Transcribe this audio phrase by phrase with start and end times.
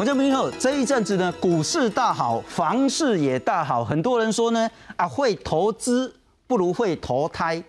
[0.00, 6.10] 我叫明后，这一阵子呢，股市大好，房市也大好，很多人说呢，啊，会投资
[6.46, 7.62] 不如会投胎。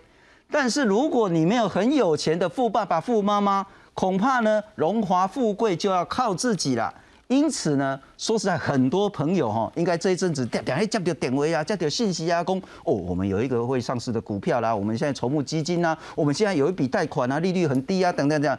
[0.50, 6.90] 但是如果你没有很有钱的富爸爸、富妈妈，恐怕呢，荣华富贵就要靠自己了。
[7.28, 18.58] 因此呢，说实在，很多朋友哈，应该这一阵子点点哎，接到点位啊，接到信息啊，公哦，我们有一个会上市的股票啦，我们现在筹募基金啊，我们现在有一笔贷款啊，利率很低啊，等等这样。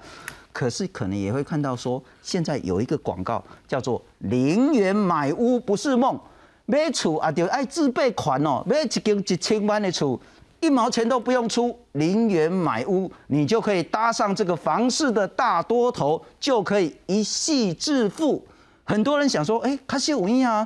[0.54, 6.18] 可是可能也会看到说，现在有一个广告叫做“零元买屋不是梦”，
[6.66, 10.18] 买厝啊就爱自备款哦，买一间一千万的厝，
[10.62, 18.46] 一毛钱都不用出，零元买屋，你就可以搭上这个房市的大多头，就可以一夕致富。
[18.86, 20.66] 很多人想说，哎，卡西五亿啊，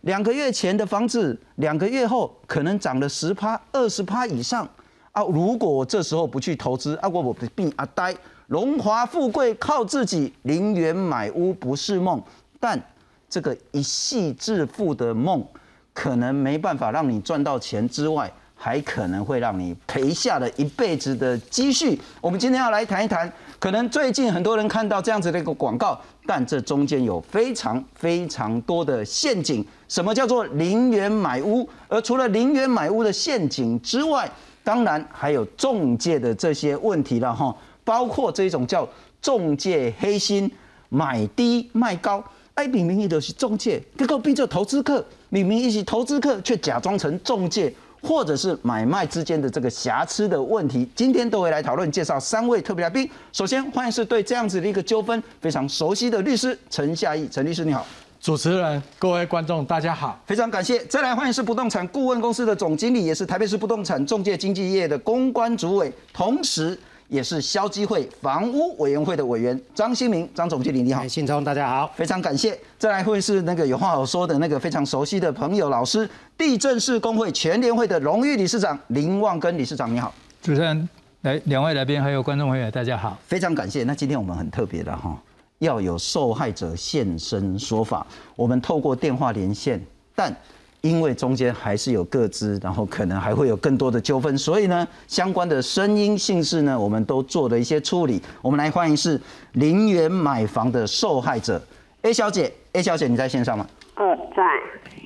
[0.00, 4.66] 两个月前的房子，两个月后可能涨了十趴、二十趴以上
[5.12, 5.22] 啊！
[5.24, 8.14] 如果我这时候不去投资，啊，我我病啊呆，
[8.46, 12.22] 荣华富贵靠自己，零元买屋不是梦。
[12.60, 12.80] 但
[13.28, 15.44] 这个一夕致富的梦，
[15.92, 18.32] 可能没办法让你赚到钱之外。
[18.58, 22.00] 还可能会让你赔下了一辈子的积蓄。
[22.22, 23.30] 我们今天要来谈一谈，
[23.60, 29.62] 可能最近很多人看到这样子的一个广告，但这中间有非常非常多的陷阱。
[29.88, 31.68] 什么叫做零元买屋？
[31.86, 34.26] 而除了零元买屋的陷阱之外，
[34.64, 37.54] 当然还有中介的这些问题了哈，
[37.86, 38.86] 包括这种叫
[39.22, 40.50] 中介黑心
[40.88, 42.22] 买低卖高，
[42.54, 47.72] 哎，明明一都是中介，结果变做投资客，明明一是投资客，却假装成中介。
[48.02, 53.08] 或者是买卖之间的这个瑕疵的问题，今天都会来讨论介绍三位特别来宾。
[53.32, 57.84] 首先欢迎是对这样子的一个纠纷非常熟悉的律师陈夏义，陈律师你好。
[58.20, 60.84] 主持人、各位观众大家好，非常感谢。
[60.84, 66.78] 再来欢迎是不动产顾问公司的总经理，也是台北市不动产中介经纪业的公关主委，同时。
[67.08, 72.58] 也是消基会房屋委员会的委员张新明，张总经理你好，信聪大家好，非常感谢。
[72.78, 80.12] 再来会是那个有话好说的那个非常熟悉的朋友老师，地震市工会全联会的荣誉理事长林旺根理事长你好，
[80.42, 80.88] 主持人
[81.22, 83.84] 来两位来宾还有观众朋友大家好，非常感谢。
[83.84, 85.16] 那今天我们很特别的哈，
[85.58, 89.80] 要有受害者现身说法，我们透过电话连线，
[90.14, 90.34] 但。
[90.80, 98.20] 因为中间还是有各资，然后可能还会有更多的纠纷，所以呢，相关的声音姓氏呢，我们都做了一些处理。
[98.40, 99.20] 我们来欢迎是
[99.54, 101.60] 零元买房的受害者
[102.02, 103.66] A 小姐，A 小姐你在线上吗？
[103.96, 104.42] 呃，在。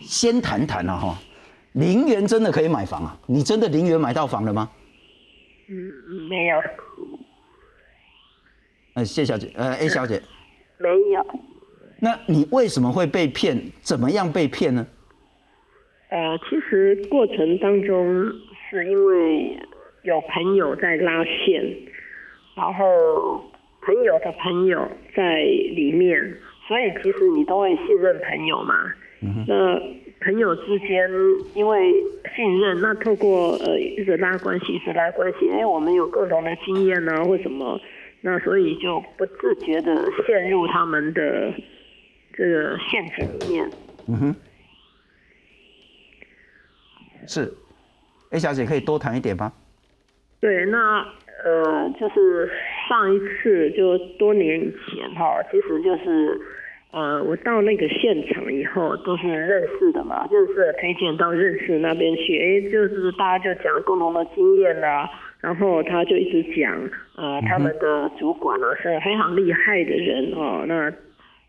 [0.03, 1.19] 先谈谈啊哈，
[1.73, 3.17] 零元真的可以买房啊？
[3.27, 4.69] 你真的零元买到房了吗？
[5.69, 5.75] 嗯，
[6.29, 6.59] 没有。
[8.95, 10.21] 呃，谢小姐，呃，A 小姐，
[10.79, 11.25] 没有。
[12.01, 13.71] 那你为什么会被骗？
[13.83, 14.85] 怎么样被骗呢？
[16.11, 18.33] 呃，其实过程当中
[18.69, 19.57] 是因为
[20.03, 21.65] 有朋友在拉线，
[22.57, 23.45] 然后
[23.83, 26.35] 朋友的朋友在里面，
[26.67, 28.75] 所以其实你都会信任朋友嘛。
[29.47, 29.81] 那
[30.23, 31.09] 朋友之间
[31.55, 31.93] 因为
[32.35, 37.81] 信任，那透过呃一直拉关系，一直拉关系，哎，我们有共同的经验呢，或什么，
[38.23, 39.95] 那所以就不自觉的
[40.27, 41.53] 陷入他们的
[42.33, 43.71] 这个陷阱里面。
[44.09, 44.37] 嗯哼。
[47.27, 47.53] 是
[48.31, 49.53] ，A 小姐可以多谈一点吗？
[50.41, 51.07] 对，那
[51.45, 52.51] 呃，就是
[52.89, 56.41] 上一次就多年以前哈，其实就是
[56.93, 65.11] 呃，我到那个现场以后都是认识的嘛，认识推荐到认识那边去，哎，就是大家就讲共同的经验啦，
[65.41, 66.73] 然后他就一直讲，
[67.17, 70.91] 呃，他们的主管呢是非常厉害的人哦，那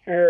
[0.05, 0.27] 呃，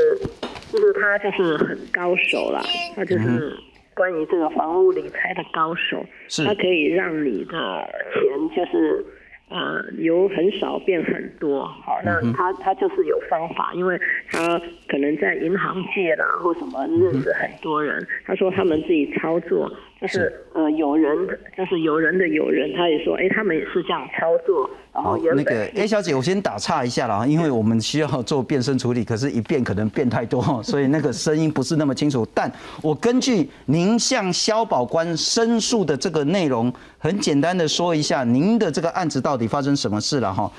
[0.72, 2.62] 就是他就是很高手啦，
[2.96, 3.58] 他就是。
[4.02, 6.04] 关于这个房屋理财的高手，
[6.44, 9.06] 他可以让你的钱就是。
[9.54, 14.00] 呃，由很少变很多，好，那他他就是有方法，因为
[14.32, 14.58] 他
[14.88, 19.70] 可能在银行界啦或什么认识很多人，他说他们自己操作，
[20.02, 21.16] 就是呃有人
[21.56, 32.52] 就是有人的有人，他也说，哎，他们也是这样操作，然后那个 A 小姐，我先打岔一下了，因为我们需要做变声处理，可是一变可能变太多，所以那个声音不是那么清楚，但
[32.82, 36.74] 我根据您向肖保官申诉的这个内容。
[37.04, 40.52] 很简单的说一下，您的这个案子到底发生什么事了哈？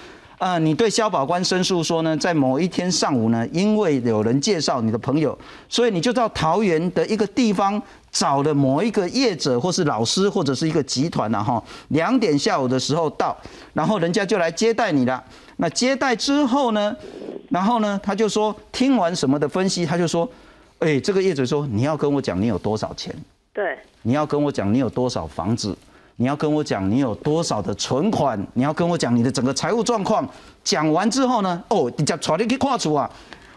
[0.43, 7.81] 呃，你对肖保官申诉说呢，在某一天上午呢，因为有人介绍你的朋友，所以你就到桃园的一个地方
[8.11, 11.63] 找了某一个业者或是老师或者是一个集团了哈。
[11.91, 13.37] 两点下午的时候到，
[13.73, 15.23] 然后人家就来接待你了。
[15.59, 16.93] 那接待之后呢，
[17.49, 20.29] 然后呢，他就说听完什么的分析，他就说，
[20.81, 23.15] 哎，这个业者说你要跟我讲你有多少钱，
[23.53, 25.79] 对，你要跟我讲你有多少房子。
[26.17, 30.29] 你要跟我讲你有多少的存款，你要跟我讲你的整个财务状况。
[30.63, 33.11] 讲完之后呢，哦，你叫传你去跨出啊！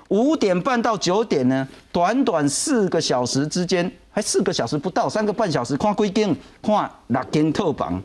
[0.10, 8.02] 五点半到九点呢，短短四个小时之间，还四个小时不到，三个半小时，看几间，看六间套房。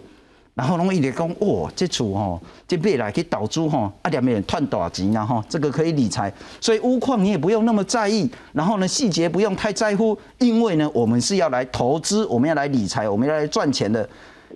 [0.52, 6.30] 然后拢一直讲，哇，这厝吼，这未来去投资吼，啊，两边赚大钱啊吼，这个可以理财，
[6.60, 14.06] 所以屋况你也不用那么在意，然后呢，细节不用太在乎，因为呢，我们是要来投资，我们要来理财，我们要来赚钱的。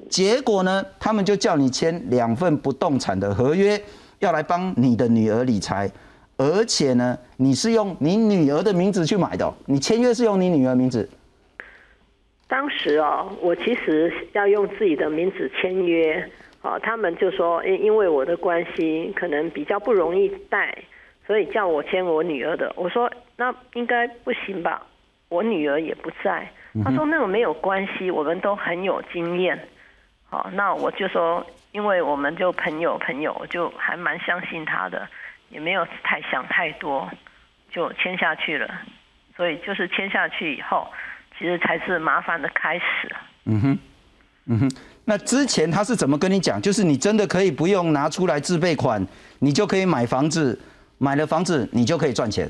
[0.08, 3.80] 结果呢，他们就叫你签两份不动产的合约，
[4.18, 5.90] 要来帮你的女儿理财，
[6.36, 11.08] 而且呢，你是用你女儿的名字去买的，你签约是用你女儿名字。
[12.46, 16.30] 当时哦，我其实要用自己的名字签约，
[16.62, 20.76] 哦，他们就说，因因为我的关系可能比较不容易带，
[21.26, 22.72] 所以叫我签我女儿的。
[22.76, 24.86] 我说那应该不行吧，
[25.30, 26.48] 我女儿也不在。
[26.84, 29.58] 他说那个没有关系，我们都很有经验。
[30.34, 35.08] 哦，那我就说，因为我们就朋友朋友，就还蛮相信他的，
[35.50, 37.08] 也没有太想太多，
[37.70, 38.68] 就签下去了。
[39.36, 40.86] 所以就是签下去以后。
[41.36, 43.12] 其实才是麻烦的开始。
[43.46, 43.78] 嗯哼，
[44.46, 44.70] 嗯哼。
[45.04, 46.62] 那之前他是怎么跟你讲？
[46.62, 49.04] 就是你真的可以不用拿出来自备款，
[49.40, 50.56] 你就可以买房子，
[50.98, 52.48] 买了房子你就可以赚钱。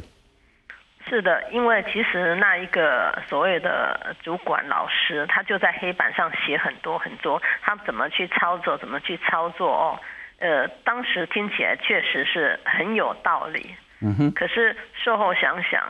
[1.08, 10.00] 是的，因为其实那一个所谓的主管老师，他就在黑板上写很多很多，他怎么去操作，怎么去操作哦。
[10.38, 13.74] 呃，当时听起来确实是很有道理。
[14.00, 14.32] 嗯哼。
[14.32, 15.84] 可是事后想想，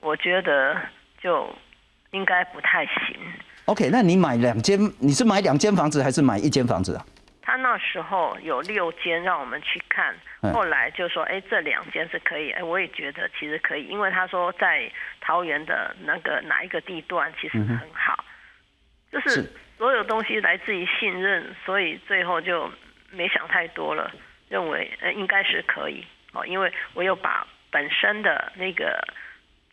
[0.00, 0.76] 我觉得
[1.20, 1.48] 就。
[2.12, 3.16] 应该不太行。
[3.66, 7.04] OK，那你买两间，你是买两间房子还是买一间房子啊？
[7.46, 10.12] 他那时候有六间让我们去看，
[10.52, 12.50] 后来就说，哎，这两间是可以。
[12.50, 14.90] 哎，我也觉得其实可以，因为他说在
[15.20, 18.24] 桃园的那个哪一个地段其实很好，
[19.12, 19.48] 就是
[19.78, 22.68] 所有东西来自于信任，所以最后就
[23.12, 24.12] 没想太多了，
[24.48, 29.00] 认为呃应该是可以哦，因为我有把本身的那个。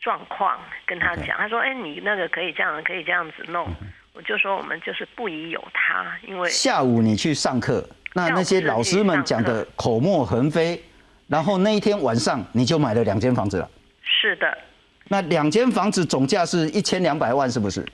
[0.00, 3.66] 状况跟他讲，他说：“哎，你那个可以这样，可以这样子弄。”
[4.14, 7.84] 我就说：“我们就是不宜有他，因为下午你去上课，
[8.14, 10.80] 那那些老师们讲的口沫横飞，
[11.26, 13.68] 然后那一天晚上你就买了两间房子了。”
[14.02, 14.56] 是的。
[15.08, 17.84] 那两间房子总价是一千两百万，是不是？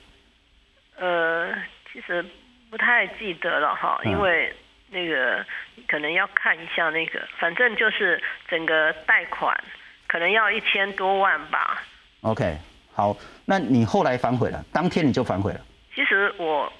[0.97, 1.51] 呃，
[1.91, 2.23] 其实
[2.69, 4.53] 不太记得了哈，因为
[4.91, 5.43] 那个
[5.87, 9.59] 可能要看一下那个，反正就是整个贷款
[10.07, 11.81] 可能要一千多万吧。
[12.21, 12.55] OK，
[12.93, 15.59] 好，那你后来反悔了，当天你就反悔了。
[15.93, 16.71] 其实我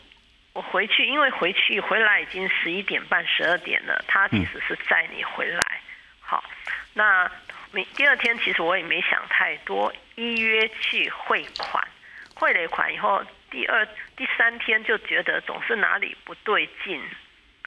[0.54, 5.82] 我回去，因为回去回来已经十一点半、十二点了，他其实是载你回来。
[6.20, 6.44] 好，
[6.94, 7.30] 那
[7.72, 11.86] 没第二天，其实我也没想太多，依约去汇款，
[12.36, 13.86] 汇了款以后，第二、
[14.16, 17.02] 第三天就觉得总是哪里不对劲，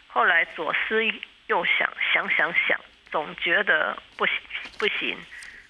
[0.06, 1.05] 后来左思
[1.47, 2.81] 右想，想想想，
[3.11, 4.35] 总觉得不行
[4.79, 5.19] 不行。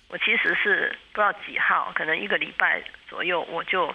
[0.09, 3.95] 我其实是不知道几号，可能一个礼拜左右，我就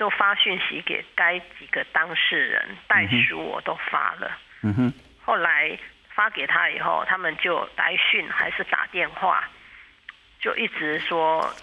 [0.00, 4.34] 就发讯息给该几个当事人，袋鼠我都发了。
[4.62, 4.94] 嗯哼。
[5.22, 9.46] 后来发给他以后，他们就来讯还是打电话，
[10.40, 11.54] 就一直说，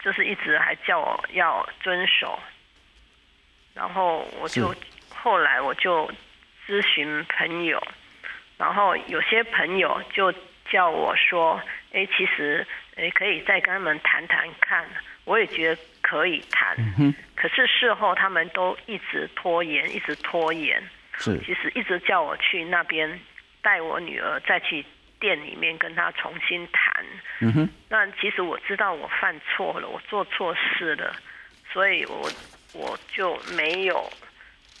[0.00, 2.38] 就是一直还叫我要遵守。
[3.72, 4.74] 然后我就
[5.08, 6.06] 后来我就
[6.66, 7.82] 咨询朋友，
[8.58, 10.30] 然后有些朋友就
[10.70, 11.58] 叫我说
[11.94, 14.86] ：“哎，其实。”哎可以再跟他们谈谈看，
[15.24, 15.80] 我也觉得
[16.10, 16.76] 可以谈。
[17.36, 20.82] 可是事后他们都一直拖延，一直拖延。
[21.16, 23.20] 是，其实一直叫我去那边
[23.62, 24.84] 带我女儿再去
[25.20, 27.06] 店里面跟她重新谈。
[27.38, 27.68] 嗯哼。
[27.88, 31.14] 那其实我知道我犯错了，我做错事了，
[31.72, 32.28] 所以我
[32.74, 34.10] 我就没有，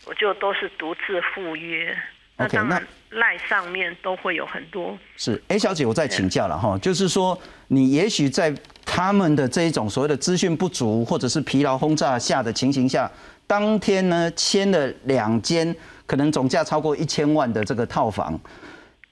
[0.06, 1.96] 我就都是独自赴约。
[2.44, 2.80] OK，那
[3.10, 4.98] 赖上面都会有很多。
[5.16, 8.54] 是，A 小姐，我再请教了哈，就是说，你也许在
[8.86, 13.10] 他们的这一种所谓的资讯不足或者是疲劳轰炸下的情形下，
[13.46, 15.74] 当天呢签了两间
[16.06, 18.40] 可能总价超过一千万的这个套房，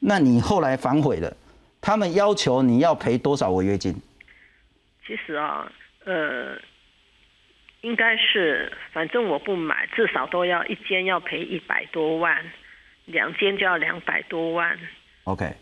[0.01, 1.37] 那你后来反悔了，
[1.81, 3.95] 他们要求你要赔多少违约金？
[5.07, 5.71] 其实啊，
[6.05, 6.57] 呃，
[7.81, 12.45] 应该是，反正我不买，至少都要一间要赔一百多万。
[13.09, 14.75] 两间就要两百多万。
[15.25, 15.53] OK，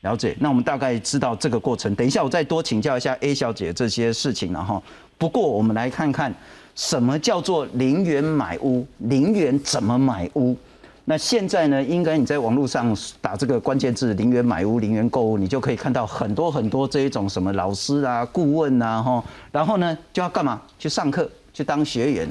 [0.00, 0.36] 了解。
[0.40, 1.94] 那我们大概知道这个过程。
[1.94, 4.82] 等一下，我再多请教一下 A 小姐这些事情了哈。
[5.18, 6.34] 不过，我们来看看
[6.74, 10.56] 什么叫做零元买屋，零元怎么买屋？
[11.04, 19.24] 那现在呢，应该你在网络上打这个关键字“零元买屋”“零元购物”，你就可以看到很多很多这一种什么老师啊、顾问啊，哈。
[19.50, 20.62] 然后呢，就要干嘛？
[20.78, 22.28] 去上课，去当学员。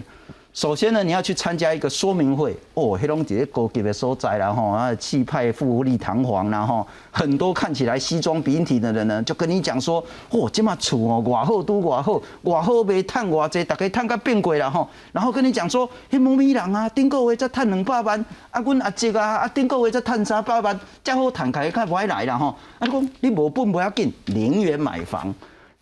[0.53, 14.85] 首先呢，你要去参加一个说明会哦，黑龙江高级的所在然后啊，气派、富丽堂皇然后很多看起来西装笔挺的人呢，就跟你讲说，哦，这嘛厝哦，外好都外好，外好卖赚偌济，大家赚甲变贵了吼。
[15.13, 22.53] 然后跟你讲说，迄某咪人啊，顶个月才赚两百万，啊，阮阿叔啊，啊，顶个月才赚三百万，才好谈开较歹来啦吼。
[22.77, 25.33] 啊，讲你无本不要紧，零元买房。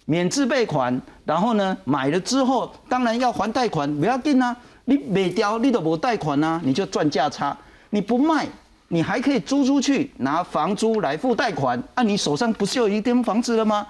[0.10, 4.58] 免自备款，然后呢，买了之后当然要还贷款，不要紧啊。
[4.86, 7.56] 你卖掉你都无贷款啊，你就赚价差。
[7.92, 8.48] 你不卖，
[8.88, 11.80] 你还可以租出去拿房租来付贷款。
[11.94, 13.86] 啊，你手上不是有一间房子了吗？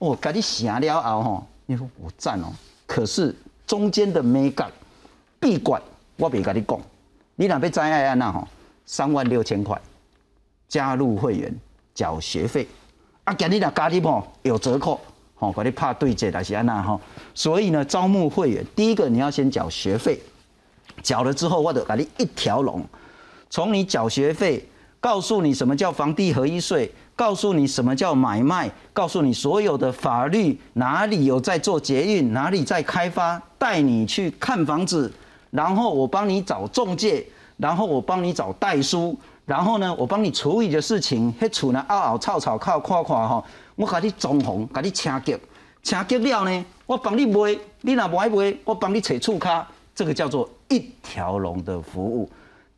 [0.00, 2.52] 哦，给你想了后吼，你说我赞哦。
[2.86, 3.34] 可是
[3.66, 4.70] 中间的美感
[5.40, 5.80] 闭馆，
[6.18, 6.78] 我别跟你讲。
[7.36, 8.46] 你若要知爱安那吼，
[8.84, 9.80] 三万六千块
[10.68, 11.50] 加入会员
[11.94, 12.68] 缴学费，
[13.24, 15.00] 啊，今日若加入吼有折扣。
[15.34, 16.98] 吼，把你怕对接的是安那哈，
[17.34, 20.20] 所以呢，招募会员，第一个你要先缴学费，
[21.02, 22.84] 缴了之后，我得把你一条龙，
[23.50, 24.64] 从你缴学费，
[25.00, 35.12] 告诉你什么叫房地合一税，告诉你什么叫买卖，告诉你所有的法律哪里有在做捷运，哪里在开发，带你去看房子，
[35.50, 37.26] 然后我帮你找中介，
[37.56, 43.44] 然后我帮你找代书，然后呢，我帮你处理的事情，迄厝呢拗拗吵吵靠夸夸哈。
[43.76, 45.36] 我甲你装潢，甲你请吉，
[45.82, 52.28] 请吉了呢，我帮你卖，你若不爱卖，我帮你找厝卡，这个叫做一条龙的服务。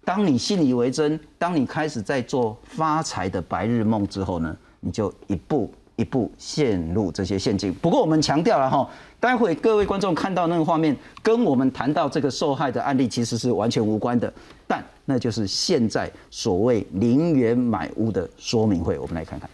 [0.04, 7.74] 当你信以为真，当你开始在做发财的白日梦之后呢，你就一步一步陷入这些陷阱。
[7.74, 8.88] 不过我们强调了哈，
[9.18, 14.32] 待会各位观众看到那个画面，跟我们谈到这个受害的案例其实是完全无关的，
[14.66, 19.50] 但那就是现在所谓零元买屋的说明会，我们来看看。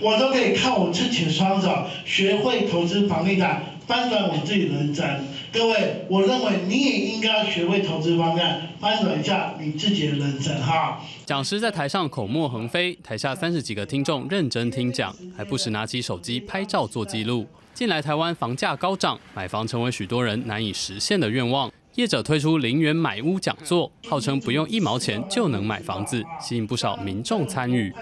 [0.00, 5.06] 我都可以靠我自己的双手学会投资房地产，翻转我自己人生。
[5.52, 11.00] 各位，我认为你也应该学会投资房地产，翻转一下你自己的人生哈。
[11.26, 17.46] 讲师在台上口沫横飞，台下三十几个听众认真听讲，还不时拿起手机拍照做记录。
[17.74, 21.70] 近来台湾房价高涨，买房成为许多人难以实现的愿望。
[21.96, 27.92] 业者推出零元买屋讲座，号称不用一毛钱就能买房子，吸引不少民众参与。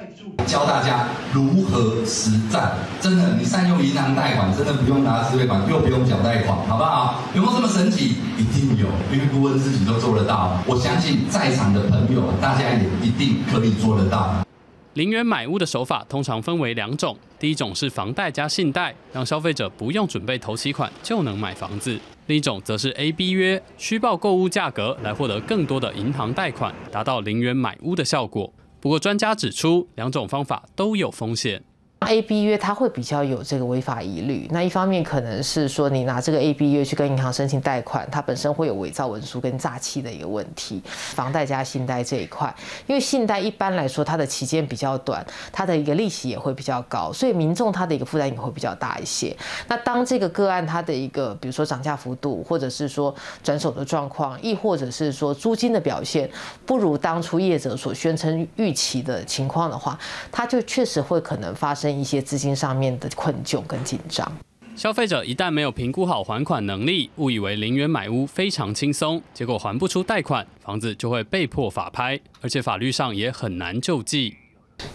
[0.47, 7.23] 教大家如何实战，真的，你善用银行贷款，真的不用拿自备款，又不用缴贷款，好不好？
[7.35, 8.17] 有没有这么神奇？
[8.37, 10.61] 一定有，因为顾问自己都做得到。
[10.67, 14.45] 我相信在场的朋友，大家也一定可以做得到。
[14.93, 21.97] 零元买屋的手法通常分为两种，第一种是房贷加信贷，让消费者不用准备头期款就能买房子；
[22.29, 28.53] 另一种则是 A B 约，虚报购物价格来获得更多的银行贷款，达到零元买屋的效果。
[28.81, 31.65] 不过专家指出，两种方法都有风险。
[32.01, 40.81] A B 约它会比较有这个违法疑虑，那一方面可能是说你拿这个 A B 约去跟银行申请贷款，它本身会有伪造文书跟诈欺的一个问题。
[40.87, 42.55] 房贷加信贷这一块，
[42.87, 49.37] 因为信贷一般来说它的期间比较短，它的一个利息也会比较高，所以民众他的一个负担也会比较大一些。
[49.67, 56.31] 那当这个个案它的一个比如说涨价幅度，或者是说转手的状况，亦或者是说租金的表现
[56.65, 59.99] 不如当初业者所宣称预期的情况的话，
[60.31, 61.88] 它就确实会可能发生。
[61.97, 64.31] 一些资金上面的困窘跟紧张，
[64.75, 74.37] 消费者一旦没有评估好还款能力，误以为零元买屋非常轻松，结果还不出贷款，房子就会被迫法拍，而且法律上也很难救济。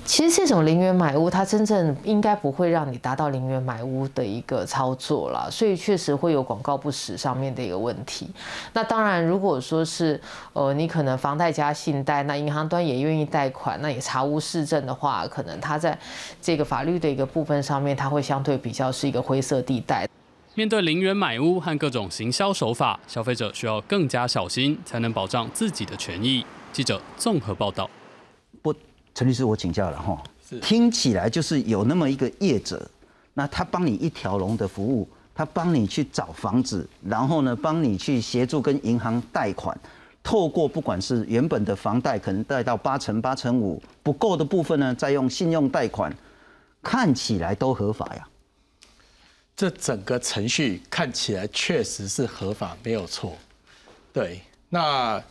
[0.06, 8.30] 其实这种零元买屋，它真正应该不会让你达到零元买屋的一个操作了，所以确实会有广告不实上面的一个问题。
[8.74, 10.20] 那当然，如果说是
[10.54, 15.98] 呃你可能房贷加信贷，那银行端也愿意贷款，那也查无市政的话，可能它在
[16.42, 20.08] 这个法律的一个部分上面，它会相对比较是一个灰色地带。
[20.56, 26.46] 面对零元买屋和各种行销手法，消费者需要更加小心，才能保障自己的权益。
[26.72, 27.90] 记者综合报道。
[29.16, 30.22] 陈律师，我请教了哈，
[30.62, 32.90] 听起来就是有那么一个业者，
[33.36, 39.78] 那他帮你一条龙的服务，他帮你去找房子，然后呢，帮你去协助跟银行贷款，
[40.24, 46.12] 透过不管是原本的房贷可能贷到八成八成五不够的部分呢，再用信用贷款，
[46.82, 48.28] 看起来都合法呀。
[49.56, 53.38] 这整个程序看起来确实是合法，没有错。
[54.12, 55.22] 对，那。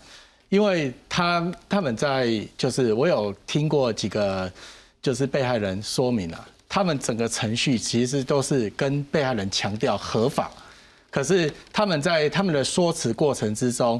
[0.52, 4.52] 因为他他们在就是我有听过几个
[5.00, 10.50] 就是被害人说明了，他们整个程序其实都是跟被害人强调合法，
[11.10, 13.98] 可是他们在他们的说辞过程之中，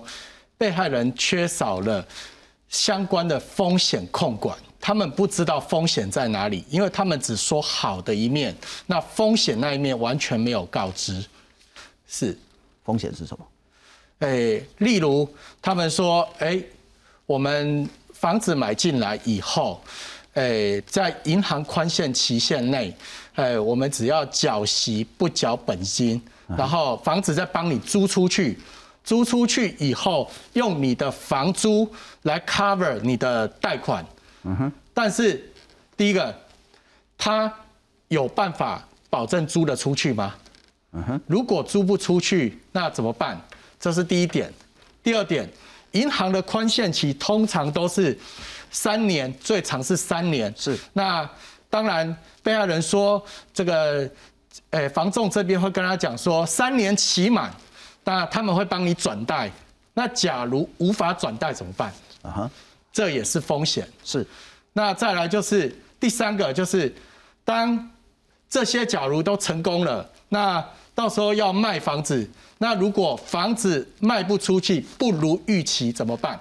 [0.58, 2.06] 被害人缺少了
[2.68, 8.54] 相关的风险控管，他们不知道风险在哪里，因为他们只说好的一面，
[8.84, 11.24] 那风险那一面完全没有告知，
[12.06, 12.36] 是。
[12.84, 13.46] 风险是什么？
[14.22, 15.28] 哎，例如
[15.60, 16.62] 他们说，哎，
[17.26, 19.82] 我们房子买进来以后，
[20.34, 22.94] 哎，在银行宽限期限内，
[23.34, 26.22] 哎，我们只要缴息不缴本金，
[26.56, 28.56] 然后房子再帮你租出去，
[29.02, 34.06] 租出去以后用你的房租来 cover 你的贷款。
[34.44, 34.72] 嗯哼。
[34.94, 35.52] 但是
[35.96, 36.32] 第一个，
[37.18, 37.52] 他
[38.06, 40.32] 有办法保证租得出去吗？
[40.92, 41.20] 嗯哼。
[41.26, 43.36] 如果租不出去，那怎么办？
[43.82, 44.48] 这是第一点，
[45.02, 45.50] 第二点，
[45.90, 48.16] 银行的宽限期通常都是
[48.70, 50.54] 三年，最长是三年。
[50.56, 50.78] 是。
[50.92, 51.28] 那
[51.68, 53.20] 当然，被害人说
[53.52, 54.08] 这个，
[54.70, 57.52] 诶，房仲这边会跟他讲说，三年期满，
[58.04, 59.50] 那他们会帮你转贷。
[59.94, 61.92] 那假如无法转贷怎么办？
[62.22, 62.50] 啊哈，
[62.92, 63.84] 这也是风险。
[64.04, 64.24] 是。
[64.74, 66.94] 那再来就是第三个，就是
[67.44, 67.90] 当
[68.48, 72.30] 这些假如都成功了，那到时候要卖房子。
[72.62, 76.38] 那如果房子卖不出去，不如预期怎么办？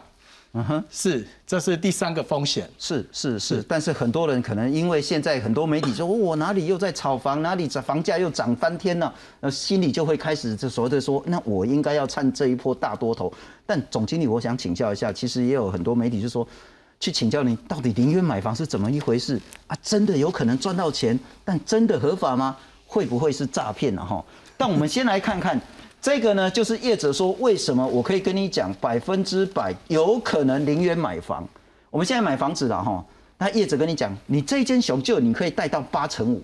[0.54, 2.70] 嗯哼，是，这是第三个风险。
[2.78, 13.34] 是是是，但是很多人可能因为现在很多媒体说，我哪里又在炒房，哪里涨房价又涨翻天了，那心里就会开始就所谓的说，那我应该要趁这一波大多头。
[13.66, 16.48] 但总经理，我想请教一下，其实也有很多媒体就说，
[17.00, 19.76] 去请教你，到底零元买房是怎么一回事啊？
[19.82, 22.56] 真的有可能赚到钱，但真的合法吗？
[22.86, 24.06] 会不会是诈骗呢？
[24.06, 24.24] 哈，
[24.56, 25.60] 但我们先来看看。
[26.02, 31.48] 这个呢，就是业者说为什么我可以跟你讲百分之百有可能零元买房。
[31.92, 33.06] 我们现在买房子了哈，
[33.38, 36.42] 那业者跟你讲，你这间雄旧你可以贷到八成五。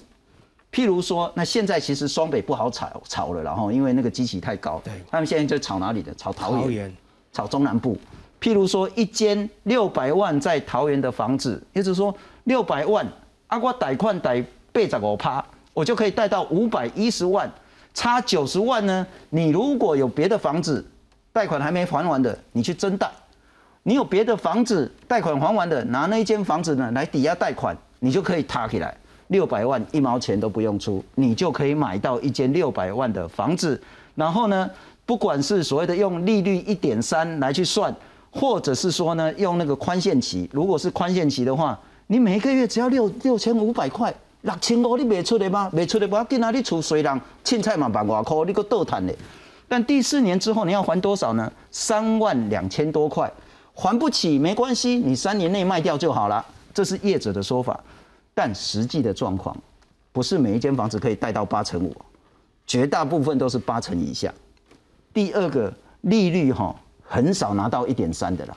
[0.72, 6.14] 譬如说，那现在其实双北不好炒炒了，然后因为那个基期太高，对，他们现在就炒哪里的？
[6.14, 6.96] 炒桃园，
[7.34, 7.98] 炒中南部。
[8.40, 13.08] 譬如说，一间六百万在桃园的房子，也就是说六百万，
[13.48, 14.40] 阿瓜贷款贷
[14.72, 17.52] 八十五趴，我就可以贷到五百一十万。
[17.98, 19.08] 差九十万呢？
[19.32, 20.86] 你如果有别的房子
[21.34, 23.08] 贷款还没还完的，你去增贷；
[23.82, 28.96] 你有别的房子贷款还完的，拿那一间房子呢来抵押贷款，你就可以踏起来，
[29.30, 33.82] 六百万一毛钱都不用出，你就可以买到一间六百万的房子。
[34.14, 34.70] 然后呢，
[35.04, 37.92] 不管是所谓的用利率一点三来去算，
[38.30, 44.14] 或者是说呢用那个宽限期，如果是宽限期的话，你每个月只要六六千五百块。
[44.48, 45.70] 六千五你卖出的吗？
[45.74, 46.50] 卖出的不要紧啊！
[46.52, 49.14] 你厝虽然凊彩嘛万外块，你个倒赚的。
[49.68, 51.52] 但第四年之后你要还多少呢？
[51.70, 53.30] 三万两千多块，
[53.74, 56.44] 还不起没关系，你三年内卖掉就好了。
[56.74, 57.78] 这是业者的说法，
[58.34, 59.54] 但实际的状况
[60.14, 61.94] 不是每一间房子可以贷到八成五，
[62.66, 64.34] 绝大部分都是八成以下。
[65.14, 68.56] 第二个利率哈，很少拿到一点三的了，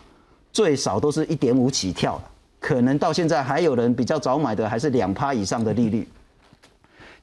[0.53, 2.30] 最少都是一点五起跳了。
[2.61, 6.07] 可能到现在还有人比较早买的还是两趴以上的利率。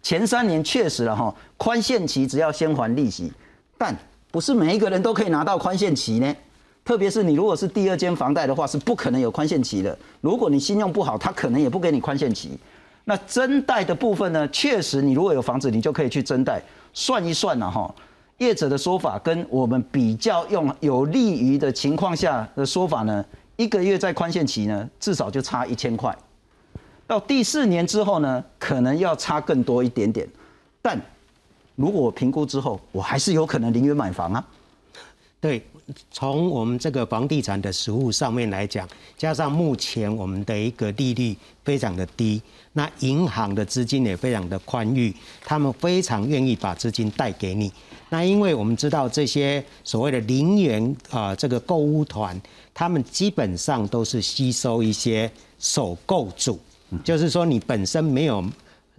[0.02, 3.32] 前三年确实了哈，宽限期只要先还利息，
[3.78, 3.96] 但
[4.32, 6.36] 不是每一个人都可以拿到宽限期呢。
[6.84, 9.98] 特别是你如果是第二间房贷的话，是不可能有宽限期的。
[10.22, 12.58] 如果你信用不好，他可能也不给你宽限期。
[13.04, 16.62] 那增贷的部分呢，确实你如果有房子，你就可以去增贷。
[16.94, 17.94] 算一算呢哈，
[18.38, 23.24] 业者的说法跟我们比较用有利于的情况下的说法呢。
[23.58, 26.16] 一个月在宽限期呢，至少就差一千块。
[27.08, 30.28] 到第四年之后呢，可能要差更多一点点。
[30.82, 31.00] 但
[31.76, 34.48] 如果我评估之后，我还是有可能零元买房啊。
[35.40, 35.64] 对，
[36.12, 42.42] 从我们这个房地产的实物上面来讲，加上目前我们的一个利率非常的低，
[42.74, 45.12] 那银行的资金也非常的宽裕，
[45.44, 47.72] 他们非常愿意把资金贷给你。
[48.10, 52.40] 那因为我们知道这些所谓的零元啊，这个购物团。
[52.78, 56.60] 他们基本上都是吸收一些首购主，
[57.04, 58.46] 就是说你本身没有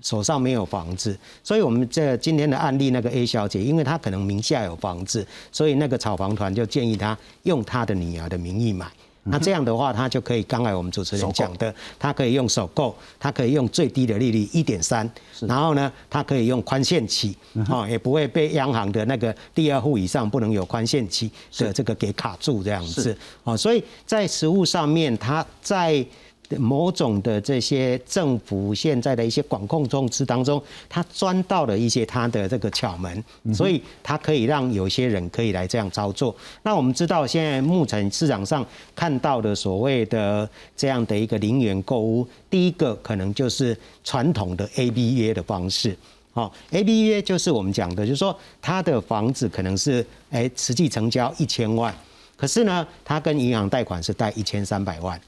[0.02, 8.90] 手上没有房子，所以我们这今天的案例那个 A 小姐，因为她可能名下有房子，所以那个炒房团就建议她用她的女儿的名义买。
[9.30, 15.08] 那这样的话，他就可以刚才我们主持人讲的，他可以用首购，他可以用最低的利率一点三，
[15.40, 17.36] 然后呢，他可以用宽限期，
[17.68, 26.04] 啊，也不会被央行的那个第二户以上不能有宽限期的这个给卡住这样子，哦，所以在实物上面，他在。
[26.56, 36.34] 某种的这些政府现在的一些管控措施当中，他钻到了一些他的这个巧门，所以他可以让有些人可以来这样操作。
[36.62, 45.94] 那我们知道，现在目前市场上看到的所谓的这样的一个零元购物，第一个可能就是传统的 A B 约的方式。
[46.32, 51.94] 好，A B 约就是我们讲的，就是说他的房子可能是哎实际成交一千万，
[52.37, 55.20] 可是呢，他跟银行贷款是贷一千三百万。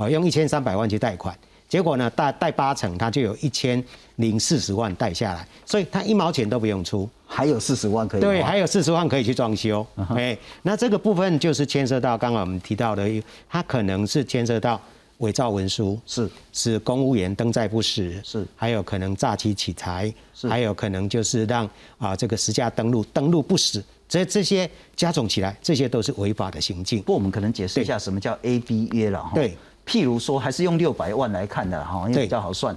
[0.00, 1.36] 啊，用一千三百万去贷款，
[1.68, 3.84] 结果呢贷贷八成，他就有一千
[4.16, 9.86] 零四十万贷下来，所以他一毛钱都不用出，还有四十万可以对，还有四十万可以去装修。
[10.16, 14.80] 哎，那这个部分就是牵涉到刚刚我们提到的，他可能是牵涉到。
[15.20, 27.00] 伪造文书是是公务员登载不实是，还有可能诈欺取财是，还有可能就是让啊这个实价登录登录不实，这这些加总起来，这些都是违法的行径。
[27.00, 29.32] 不过，我们可能解释一下什么叫 A B 约了哈。
[29.34, 29.54] 对，
[29.86, 32.76] 譬如说还是用六百万来看的哈，因为比较好算。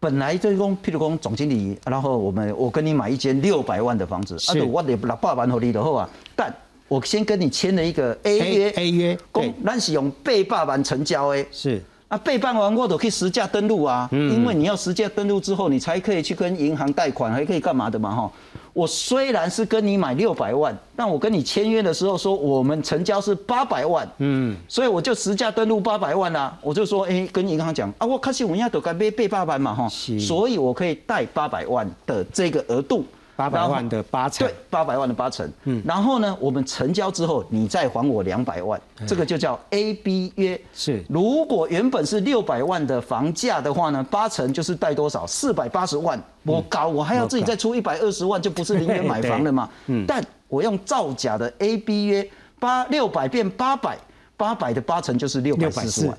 [0.00, 6.54] 本来这公譬如公总经理，然后我们我跟你买一间六百万的房子，是，我得拿八万和你的后啊，但
[6.88, 11.82] 我先跟你签了一个 A 约，A 约，公，那是用被爸爸成交诶，是。
[12.08, 18.32] 啊，被办完我都可以实价登录啊，因为你要实价登录之后，你才可以去跟银行贷款，还可以干嘛的嘛哈。
[18.74, 26.58] 我虽然是跟你买六百万，但我跟你签约的时候说我们成交是八百万，嗯，所以我就实价登录八百万啦。
[26.60, 33.04] 我就说，哎，跟银行讲啊，我开始我们要都该被被八百嘛哈，所以我可以贷八百万的这个额度。
[33.36, 35.50] 八百万的八成，对，八百万的八成。
[35.64, 40.60] 嗯，然后呢，我们成交之后，你再还我两百万，这个就叫 A B 约。
[40.72, 45.26] 是，如果原本是六百万的房价的话呢，八成就是贷多少？
[45.26, 46.22] 四百八十万。
[46.44, 49.68] 我搞，我还要自己再出一百二十万，就不是零元买房了嘛。
[49.86, 52.28] 嗯，但我用造假的 A B 约，
[52.60, 53.98] 八六百变八百，
[54.36, 56.18] 八百的八成就是六百四十万。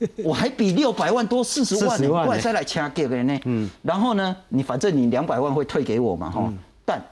[0.24, 3.38] 我还比六百万多四十万呢，怪再来掐给人呢。
[3.44, 6.52] 嗯，然后呢，你反正你两百万会退给我嘛，哈。
[6.84, 7.02] 但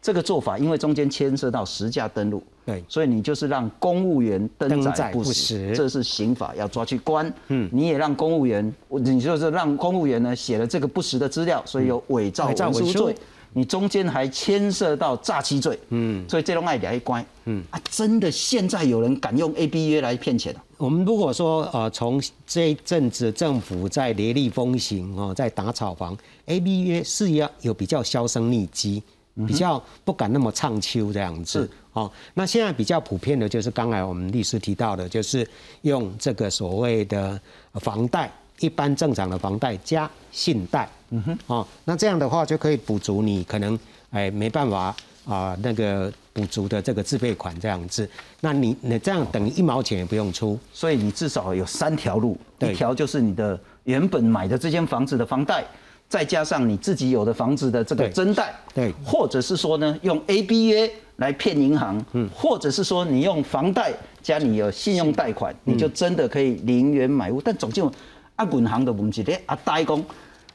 [0.00, 7.32] 这个做法，因为中间牵涉到实价登录，对，所以你就是让公务员登载不实，这是刑法要抓去关。
[7.48, 13.16] 嗯，你也让公务员，你就是让公务员呢写了这个不实的资料，所以有伪造文书罪。
[13.56, 17.62] 你中间还牵涉到诈欺罪，嗯，所以这种爱一关，嗯。
[17.70, 29.02] 啊，真的现在有人敢用 A B 约来骗钱我们如果说呃，从这一阵子政府在雷厉风行哦，在打炒房，A B 约是要有比较销声匿迹，
[29.46, 31.68] 比较不敢那么唱秋这样子。
[31.92, 35.48] 哦，那现在比较普遍的就是刚才我们律师提到的，就是
[35.82, 37.40] 用这个所谓的
[37.74, 38.30] 房贷。
[38.60, 43.76] 一般正常的房贷加信贷，嗯哼，哦，那这样的话就可以补足你可能
[44.10, 44.94] 哎没办法
[45.26, 48.06] 啊那个补足的这个自备款这样子，
[48.42, 55.64] 那你你这样等于一毛钱也不用出，所以你至少有三条路，一条就是你的原本买的这间房子的房贷，
[56.08, 67.90] 再加上你自己有的房子的这个增贷，对，或者是说呢用 A B A 来骗银行，嗯，或者是说你用房贷加你有信用贷款，你就真的可以零元买屋，但总就。
[68.36, 70.04] 啊，银行的问题咧，啊，代工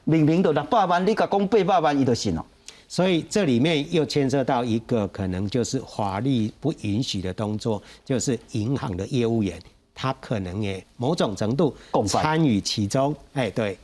[0.04, 2.46] 明明都六百万，你甲讲八百万，伊就信了。
[2.90, 9.58] 所以这里面又牵涉到一个可能就是法律不允许的动作，就是银行的业务员
[9.94, 11.74] 他可能也某种程度
[12.08, 13.16] 参与其中。
[13.34, 13.78] 哎，对。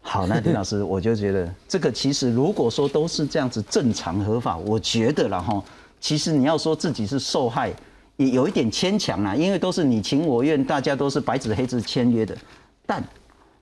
[0.00, 5.62] 好，那林老师，我就觉得这个其实如果说都是这样子正常合法，我觉得然后
[6.00, 7.70] 其实你要说自己是受害，
[8.16, 12.36] 也有一点牵强啦，因为都是你情我愿，大家都是白纸黑字签约的。
[12.86, 13.04] 但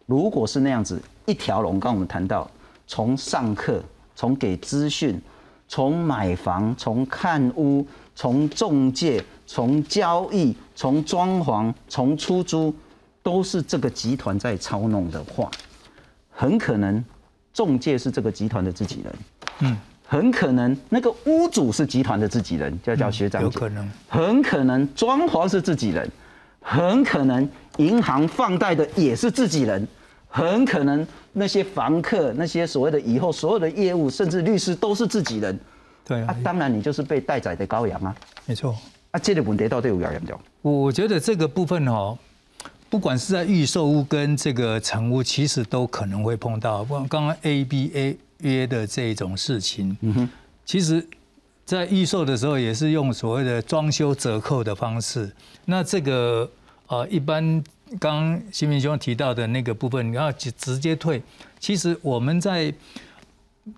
[0.06, 2.50] 如果是那样子一条龙，刚我们谈到，
[2.86, 3.82] 从上课，
[4.20, 5.18] 从给资讯，
[5.66, 12.74] 从买房，从看屋，从中介，从交易，从装潢，从出租，
[13.22, 15.50] 都是这个集团在操弄的话，
[16.30, 17.02] 很可能
[17.54, 19.14] 中介是这个集团的自己人，
[19.60, 19.74] 嗯，
[20.06, 26.06] 很可能那个屋主是集团的自己人，叫叫学长，有可能，很可能装潢是自己人。
[26.62, 29.88] 很可能银行放贷的也是自己人，
[30.30, 35.58] 很可能那些房客、那些所谓的以后所有的业务，甚至律师都是自己人。
[36.06, 38.14] 对啊，当然你就是被待宰的羔羊啊。
[38.46, 38.74] 没错。
[39.10, 40.40] 啊，这个问题到底有多严重？
[40.62, 42.16] 我觉得这个部分哦，
[42.88, 46.84] 不管是在预售屋跟这个成屋，其实都可能会碰到。
[46.84, 50.28] 不，刚刚 A B A 约的这种事情，嗯哼，
[50.64, 51.06] 其实。
[51.66, 55.30] 在预售的时候，也是用所谓的装修折扣的方式。
[55.66, 56.50] 那这个
[56.88, 57.62] 呃，一般
[57.98, 61.22] 刚刚新民兄提到的那个部分，你要直直接退。
[61.58, 62.72] 其实我们在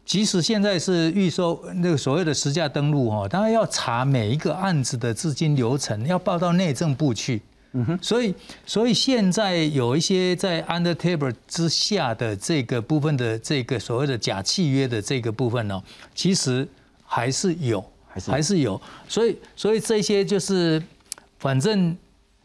[0.05, 7.41] 即使现在是预售那个所谓的实价登录哦，当然要查每一个案子的资金流程，要报到内政部去。
[7.73, 7.99] 嗯哼。
[8.03, 8.35] 所以，
[8.67, 15.83] 所以现在有一些在 under table 之下的这个部分的这个所谓的假契约的这个部分呢，
[16.15, 16.69] 其实。
[17.15, 20.83] 还是有，还是还是有，所以所以这些就是，
[21.39, 21.95] 反正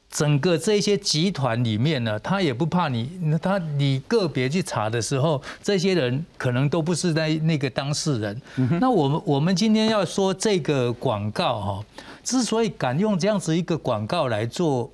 [0.09, 3.09] 整个这些集团里面呢，他也不怕你，
[3.41, 8.41] 他你个别去查的时候，这些人可能都不是在那个当事人。
[8.79, 11.85] 那我们我们今天要说这个广告哈，
[12.23, 14.89] 之所以敢用这样子一个广告来做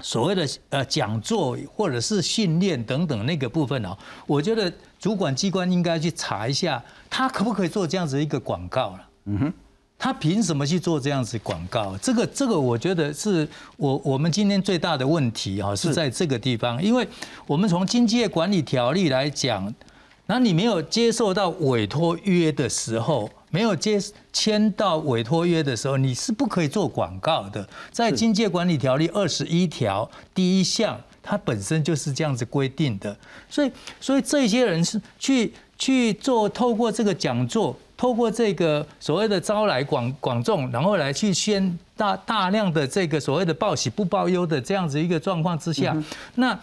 [0.00, 9.08] 所谓的呃讲座或者是训练等等那个部分哦，我觉得主管机关应该去查一下，他可不可以做这样子一个广告了？
[9.26, 9.52] 嗯哼，
[10.00, 11.94] 他凭什么去做这样子广告？
[11.98, 17.06] 这个这个，我觉得是我我们今天最大的问题哈，是在这个地方，因为
[17.46, 19.72] 我们从经济业管理条例来讲，
[20.26, 23.30] 那你没有接受到委托约的时候。
[23.52, 24.00] 没有接
[24.32, 27.68] 签到委托约的时候，你是不可以做广告的。
[27.90, 33.16] 在经济管理条例二十一条第一项，它本身就是这样子规定的。
[33.48, 45.94] 所以，所以这些人是去去做，透过这个讲座，透过这个所谓的招来广广众，然后来去宣大大量的这个所谓的报喜不报忧的这样子一个状况之下，
[46.36, 46.58] 那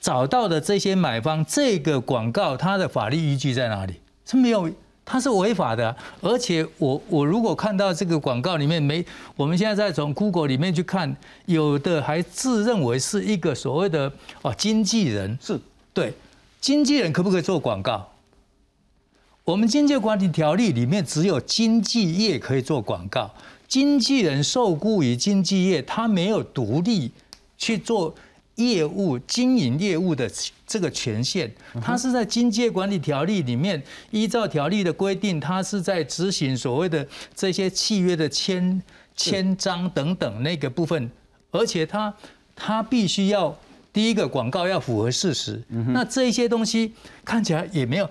[0.00, 3.94] 找到的这些买方，这个广告它的法律依据在哪里？
[4.26, 4.68] 是没有。
[5.02, 15.58] 它是违法的，而且我我如果看到这个广告里面没，我们现在在从 Google 里面去看，有的还自认为是一个所谓的哦经纪人，是
[15.92, 16.14] 对
[16.60, 18.08] 经纪人可不可以做广告？
[19.44, 23.34] 我们经济管理条例里面只有经纪业可以做广告，
[23.66, 27.12] 经纪人受雇于经纪业，他没有独立
[27.58, 28.14] 去做。
[28.56, 30.30] 业务经营业务的
[30.66, 31.50] 这个权限，
[31.80, 38.82] 他是在经济管理条例里面，依照条例的规定，他是在执行所谓的这些契约的签
[39.16, 41.10] 签章等等那个部分，
[41.50, 42.14] 而且他
[42.54, 43.56] 他必须要
[43.94, 46.92] 第一个广告要符合事实，那这些东西
[47.24, 48.10] 看起来也没有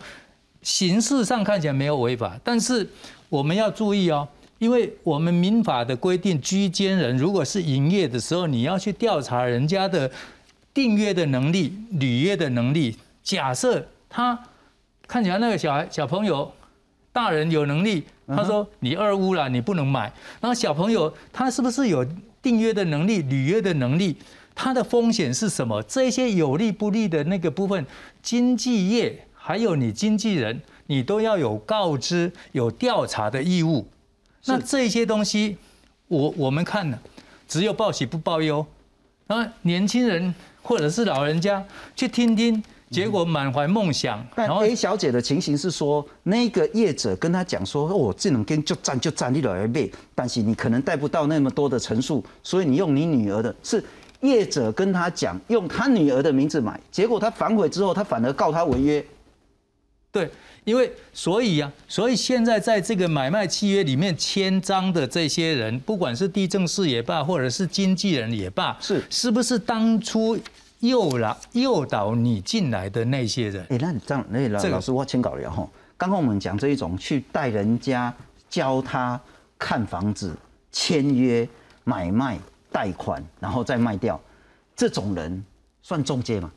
[0.61, 2.87] 形式上看起来没有违法，但是
[3.29, 4.27] 我们要注意哦。
[4.57, 10.11] 因为我们民法的规定，居间人如果是营业的时候，你要去调查人家的
[10.73, 12.97] 订约的能力、履约的能力。
[13.23, 14.37] 假设他
[15.07, 16.51] 看起来那个小孩、小朋友、
[17.13, 20.11] 大人有能力，他说你二屋了，你不能买。
[20.41, 22.05] 然后小朋友他是不是有
[22.41, 24.17] 订约的能力、履约的能力？
[24.53, 25.81] 他的风险是什么？
[25.83, 27.85] 这些有利不利的那个部分，
[28.21, 33.83] 经济业还有你经纪人，你都要有告知、有调查的义务。
[34.45, 35.57] 那这些东西，
[36.07, 36.99] 我我们看呢，
[37.47, 38.63] 只有报喜不报忧。
[39.25, 44.23] 啊，年轻人或者是老人家去听听，结果满怀梦想。
[44.35, 53.83] 但 A 小姐的情形是说，那个业者跟他讲说：“哦，这能跟就占就占你老儿辈，但是你可能带不到那么多的陈述，所以你用你女儿的。”是
[54.21, 59.03] 业者跟他讲，用他女儿的名字买，结果他反悔之后，他反而告他违约。
[60.11, 60.29] 对。
[60.65, 70.37] 因为所以呀，所以现在在这个买卖契约里面签章的这些人，不管是地政士也罢，或者是经纪人也罢，是是不是当初
[70.81, 73.65] 诱导诱导你进来的那些人？
[73.69, 75.67] 哎，那你这样，那老老师我签稿了哈。
[75.97, 78.13] 刚刚我们讲这一种去带人家
[78.47, 79.19] 教他
[79.57, 80.37] 看房子、
[80.71, 81.47] 签约、
[81.83, 82.37] 买卖、
[82.71, 84.21] 贷款，然后再卖掉，
[84.75, 85.43] 这种人
[85.81, 86.51] 算中介吗？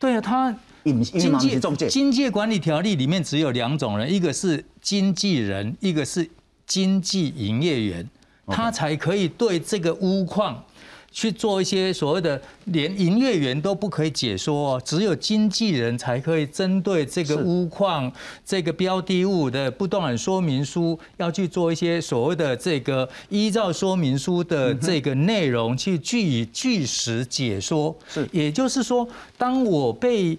[0.00, 0.56] 对啊，他。
[0.84, 6.28] 经济经济管理条例里面只有两种人，一个是经纪人，一个是
[6.66, 8.08] 经济营业员，
[8.46, 10.64] 他才可以对这个屋况
[11.12, 18.10] 去做一些所谓的，连营业员都不可以解说，哦只有经纪人才可以针对这个屋况、
[18.44, 27.94] 这个标的物的不动产说明书，要去做一些所谓的这个依照说明书的这个内容去据以据实解说。
[28.08, 30.38] 是，也就是说，当我被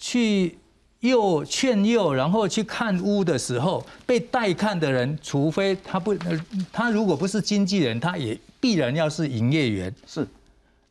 [0.00, 0.58] 去
[0.98, 6.12] 诱劝诱，然后去看屋的时候，被带看的人，除非他不，
[6.72, 9.94] 他如果不是经纪人，他也必然要是营业员。
[10.06, 10.26] 是。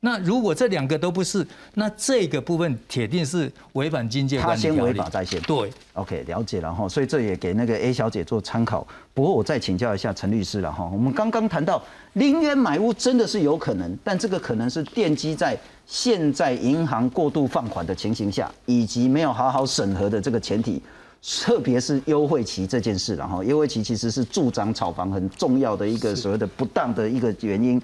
[0.01, 5.41] 那如果这两个都不是，那这个部分铁定是违反经济管理他先违法在先。
[5.41, 6.87] 对，OK，了解了哈。
[6.87, 8.87] 所以这也给那个 A 小姐做参考。
[9.13, 10.89] 不过我再请教一下陈律师了哈。
[10.93, 11.83] 我们刚刚谈到
[12.13, 20.81] 零元买屋真的是有可能，但这个可能是奠基在现在银行过度放款的情形下，以及没有好好审核的这个前提，
[21.21, 23.43] 特别是优惠期这件事了哈。
[23.43, 27.81] 优惠期其实是助长炒房很重要的一个所谓的不当的一个原因。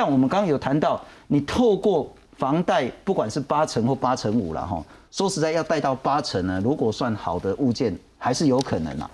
[0.00, 9.10] 但我们刚刚有谈到，你透过房贷，不管是八成或八成五了哈，说实在要贷到八成呢，如果算好的物件，还是有可能啊。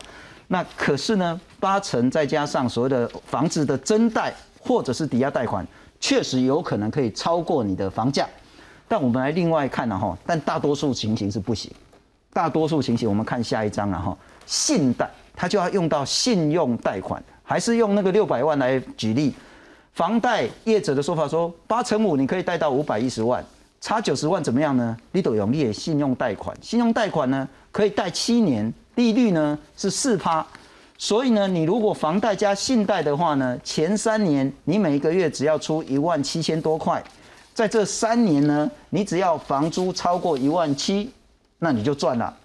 [0.47, 5.67] 那可是呢，八成再加上所谓的房子的增贷或者是抵押贷款，
[5.99, 8.25] 确实有可能可以超过你的房价。
[8.87, 11.69] 但我们来另外看了哈，但大多数情形是不行。
[12.33, 19.35] 大多数情形，我们看下一章了哈，信贷它就要用到信用贷款，还是用那个六百万来举例。
[19.97, 23.43] 房贷业者的说法说，八成五你可以贷到五百一十万，
[23.81, 24.95] 差九十万怎么样呢？
[25.13, 30.47] 你都用列信用贷款，信用贷款呢可以贷七年，利率呢是四趴，
[30.99, 37.03] 所以呢，你如果房贷加信贷的话呢，前三年你每一个月只要出一万七千多块，
[37.55, 41.11] 在这三年呢，你只要房租超过一万七，
[41.61, 42.37] 那你就赚了。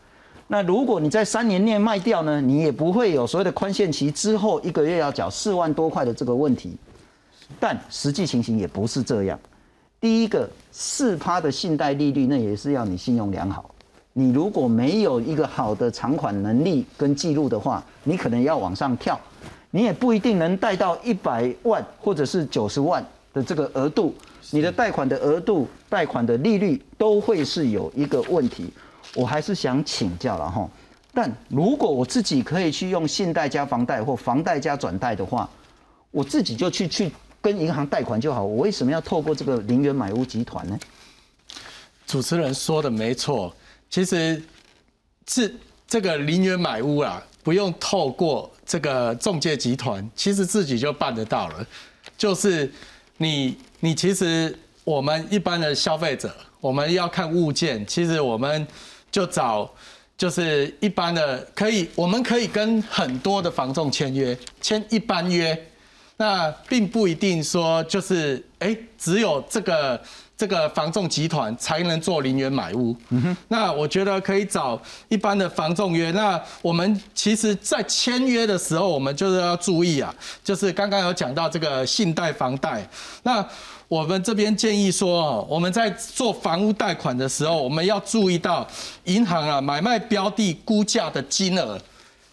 [0.47, 6.77] 那如果你在三年内卖掉呢，你也不会有所谓的宽限期之后一个月要缴四万多块的这个问题。
[7.59, 9.39] 但实际情形也不是这样。
[9.99, 13.69] 第一个，四趴的信贷利率，那也是要你信用良好。
[14.13, 19.19] 你如果没有一个好的偿款能力跟记录的话，你可能要往上跳，
[19.69, 24.13] 你也不一定能贷到一百万或者是九十万的这个额度。
[24.49, 28.73] 你的贷款的额度、贷款的利率都会是有一个问题。
[29.15, 30.67] 我还是想请教了哈。
[31.13, 35.49] 但如果我自己可以去用信贷加房贷或房贷加转贷的话，
[36.09, 37.11] 我自己就去去
[37.41, 38.43] 跟银行贷款就好。
[38.43, 40.79] 我为什么要透过这个零元买屋集团呢？
[42.05, 43.53] 主持人说的没错。
[43.89, 44.41] 其实
[45.27, 45.53] 是
[45.87, 51.67] 这个零元买屋啊，不用透过这个中介集团，其实自己就办得到了。
[52.17, 52.71] 就是
[53.17, 58.65] 你你其实我们一般的消费者，我们要看物件，其实我们
[59.11, 59.69] 就找
[60.17, 65.57] 就是一般的可以，我们可以跟很多的房仲签约，签一般约，
[66.21, 69.99] 那并不一定说就是哎只有这个。
[70.41, 72.97] 这个房仲集团才能做零元买屋。
[73.49, 76.09] 那我觉得可以找一般的房仲约。
[76.09, 80.11] 那我们其实，在签约的时候，我们就是要注意啊，
[80.43, 82.83] 就是刚刚有讲到这个信贷、房贷。
[83.21, 83.47] 那
[83.87, 88.67] 我们这边建议说，我们在做房屋贷款的时候，我们要注意到
[89.03, 91.79] 银行啊买卖标的估价的金额。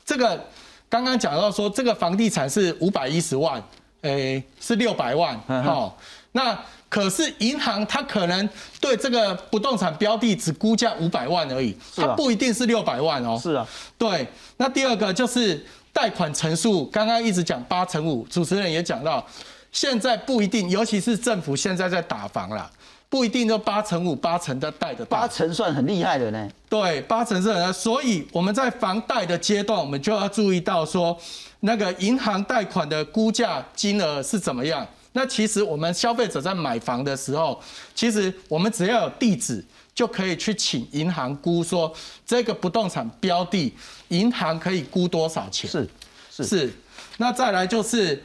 [0.07, 0.43] 这个
[0.89, 3.63] 刚刚讲到说，这个房地产是五百一十万，
[4.03, 5.99] 诶，是六百万，好，
[6.33, 6.59] 那。
[6.91, 8.49] 可是银行它可能
[8.81, 13.39] 对这个不动产标的只估价五百万而已，它不一定是六百万哦。
[13.39, 14.27] 是啊，对。
[14.57, 19.23] 那第二个就是贷款成数，刚刚一直讲八成五，主持人也讲到，
[19.71, 22.71] 现在不一定，尤其是政府现在在打房了，
[23.11, 25.05] 不一定就八成五、八成的贷的。
[25.07, 26.49] 八成算很厉害的呢。
[26.69, 31.19] 对，八成是很，所以我们在房贷的阶段，我们就要注意到说，
[31.61, 34.87] 那个银行贷款的估价金额是怎么样。
[35.13, 37.59] 那其实我们消费者在买房的时候，
[37.95, 41.93] 其实我们只要有地址，就可以去请银行估说
[42.27, 43.73] 这个不动产标的，
[44.09, 45.69] 银行可以估多少钱？
[45.69, 45.89] 是
[46.31, 46.73] 是是。
[47.17, 48.23] 那再来就是，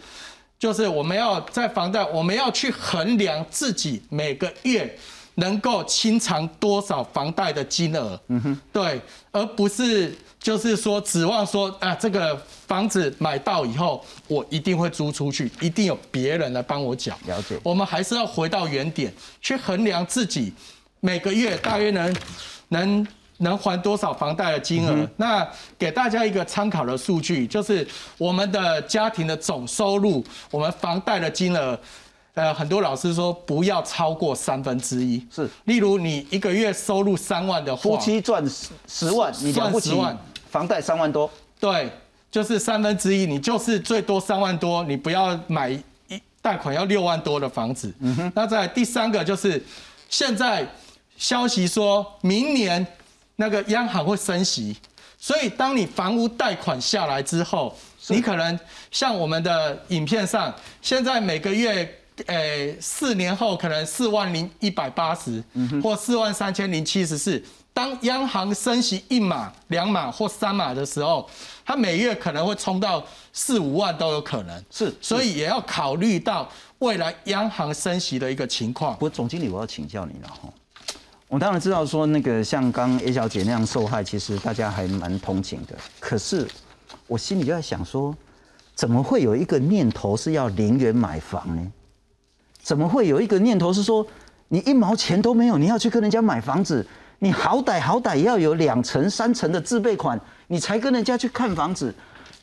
[0.64, 4.98] 就是我们要在房贷，我们要去衡量自己每个月
[5.36, 8.18] 能够清偿多少房贷的金额。
[8.30, 9.02] 嗯哼，对，
[9.34, 10.16] 而不是。
[10.40, 17.14] 就是说，指望说啊，这个房子买到以后，我一定会租出去，一定有别人来帮我缴。
[17.28, 17.60] 了解。
[17.62, 20.54] 我们还是要回到原点，去衡量自己
[21.02, 22.16] 每个月大约能
[22.70, 25.10] 能能还多少房贷的金额。
[25.18, 31.78] 那给大家一个参考的数据，就是我们的家庭的总收入，我们房贷的金额。
[32.36, 35.24] 呃，很多老师说不要超过三分之一。
[35.30, 35.48] 是。
[35.66, 40.18] 例如你一个月收入三万的话，夫妻赚十十万，你赚十万。
[40.50, 41.92] 房贷三万多，对，
[42.32, 45.82] 就是三分之一，你就是最多三万多，你不要买一
[46.42, 47.94] 贷款要六万多的房子。
[48.00, 48.32] 嗯哼。
[48.36, 49.64] 那在第三个就是，
[50.10, 50.68] 现在
[51.18, 52.86] 消息说明年
[53.36, 54.76] 那个央行会升息，
[55.18, 57.76] 所以当你房屋贷款下来之后，
[58.08, 58.60] 你可能
[58.92, 65.44] 像我们的影片上，现在每个月，诶，四年后可能四万零一百八十，
[65.82, 67.44] 或四万三千零七十四。
[67.76, 71.28] 当央行升息一码、两码或三码的时候，
[71.66, 74.64] 它每月可能会冲到四五万都有可能。
[74.70, 78.94] 是，所以也要考虑到未来央行升息的一个情况。
[78.94, 80.48] 不过总经理，我要请教你了哈。
[81.34, 85.76] 我当然知道说那个像刚 A 小姐那样受害，其实大家还蛮同情的。
[86.00, 86.48] 可是
[87.08, 88.16] 我心里就在想说，
[88.76, 91.72] 怎么会有一个念头是要零元买房呢？
[92.62, 94.06] 怎么会有一个念头是说
[94.48, 96.86] 你一毛钱都没有，你要去跟人家买房子？
[97.18, 100.20] 你好歹好歹要有两成三成的自备款，
[100.50, 101.92] 你才跟人家去看房子，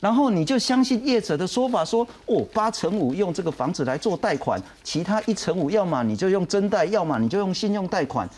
[0.01, 8.29] 然后你就相信业者的说法，说哦八成五用这个房子来做贷款，其他一成五要么你就用真贷，要么你就用信用贷款。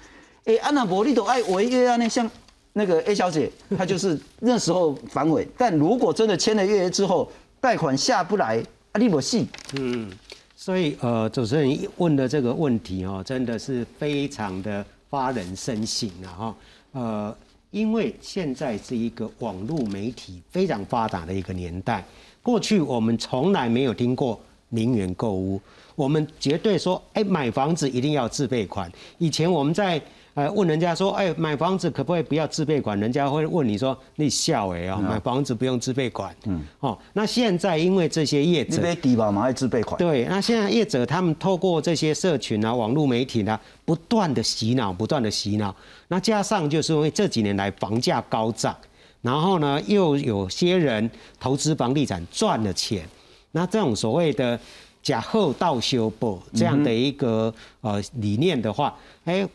[0.45, 2.31] 哎，安娜伯利都爱违约啊，那像
[2.73, 7.31] 那个 A 小姐， 她就是那时候反悔，但如果真的签了约之后，
[7.61, 8.63] 贷款下不来，
[8.93, 9.47] 阿利伯信。
[9.79, 10.11] 嗯，
[10.57, 14.85] 所以呃，主持人问的这个问题哦，真的是非常的。
[15.13, 16.57] 发人深省了哈，
[16.93, 17.37] 呃，
[17.71, 22.03] 因为现在是一个网络媒体非常发达的一个年代，
[22.43, 24.41] 过去我们从来没有听过
[24.71, 25.61] 零元购物，
[25.95, 28.91] 我们绝对说，哎，买房子一定要自备款。
[29.19, 30.01] 以前我们在
[30.35, 32.99] 呃，问人家说，哎，买房子可不可以不要自备款？
[32.99, 36.35] 人家会问你说，你笑哎啊，买房子不用自备款。
[36.47, 39.99] 嗯，哦，那现在因为这些业者，你低吧嘛，要自备款。
[39.99, 45.75] 对，那现在业者他们透过这些社群啊、网络媒体啊，不断的洗脑，不断的洗脑。
[46.09, 48.75] 那加上就是因为这几年来房价高涨，
[49.21, 53.07] 然后呢，又有些人投资房地产赚了钱，
[53.51, 54.59] 那这种所谓的
[55.03, 57.53] 假后倒修补这样的一个
[57.83, 59.47] 呃理念的话，哎。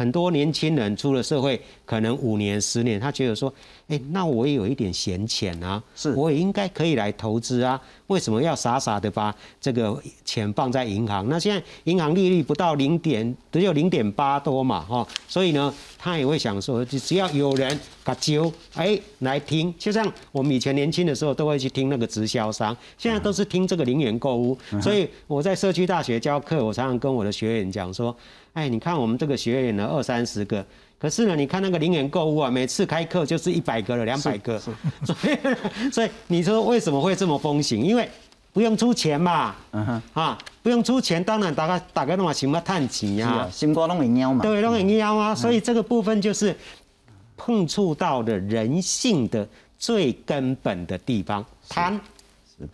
[0.00, 3.52] 很多年轻人出了社会，可能五年、十年，他觉得说，
[3.88, 7.78] 哎，那我也有一点闲钱啊，是，我也应该可以来投资啊。
[8.06, 11.28] 为什么要傻傻的把这个钱放在银行？
[11.28, 24.56] 那现在银行利率不到零点，只有零点八多嘛，哈，所以呢，他也会想说，就只要有人把揪，哎，来听，就像我们以前年轻的时候都会去听那个直销商，现在都是听这个零元购物。
[24.80, 28.16] 所以我在社区大学教课，我常常跟我的学员讲说，
[28.52, 30.64] 哎，你看我们这个学员呢，二三十个。
[30.98, 34.58] 可是呢，你看那个零元购物啊，每次开课就是一百个了，两百个，
[35.04, 37.82] 所以所以你说为什么会这么风行？
[37.82, 38.06] 因为
[38.52, 46.54] 不用出钱嘛，嗯哼，啊，不用出钱，当然大家大家都嘛想要探钱呀，心瓜弄会喵嘛，对，弄会喵啊，所以这个部分就是
[47.36, 49.48] 碰触到的人性的
[49.78, 51.98] 最根本的地方，贪。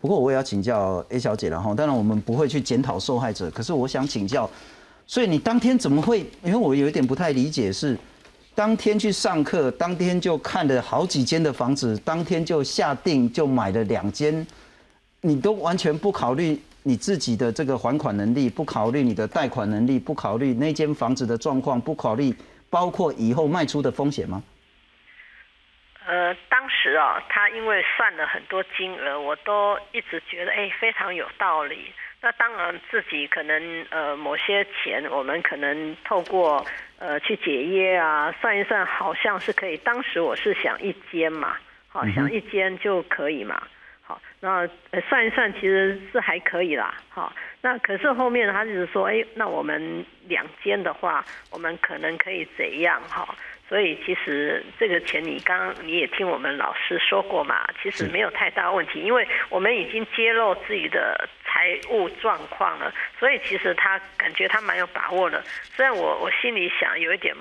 [0.01, 4.51] 不过我也要请教 A 小姐了哈，当然我们不会去检讨受害者，可是我想请教，
[5.07, 6.27] 所以你当天怎么会？
[6.43, 7.97] 因为我有一点不太理解是。
[8.55, 14.47] 当天去上课，当天就看了好几间的房子，当天就下定就买了两间，
[15.21, 22.35] 你都完全不考虑你自己的这个还款能力，不考虑你的贷款能力，不考虑那间房子的状况，不考虑
[22.71, 24.43] 包括以后卖出的风险吗？
[26.07, 31.93] 呃，当时啊，他因为算了很多金额，我都一直觉得哎非常有道理。
[32.27, 36.67] 那当然自己可能呃某些钱，我们可能透过。
[36.99, 39.77] 呃，去解约啊，算一算，好像是可以。
[39.77, 41.55] 当时我是想一间嘛，
[41.89, 43.63] 好，想一间就可以嘛，
[44.01, 44.67] 好，那
[45.07, 53.29] 算一算，其实是还可以啦，好，那可是后面他就是说，哎，那我们两间的话，我们可能可以怎样哈？
[53.69, 65.43] 所以其实这个钱，你刚你也听我们老师说过嘛，其实没有太大问题，因为我们已经揭露自己的财务状况了，所以其实他感觉他蛮有把握的。
[65.75, 67.35] 虽然我我心里想有一点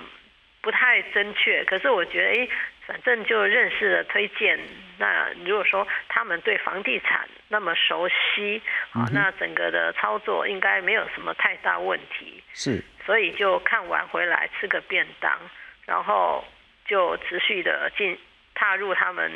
[0.62, 2.48] 不太正确，可是我觉得哎，
[2.88, 4.60] 反正就认识了推荐。
[4.98, 8.60] 那如果说他们对房地产那么熟悉，
[8.94, 12.42] 啊，那整个的操作应该没有什么太大问题。
[12.54, 15.38] 是，所以就看完回来吃个便当。
[15.86, 16.44] 然后
[16.88, 18.18] 就持续的进
[18.54, 19.32] 踏入他们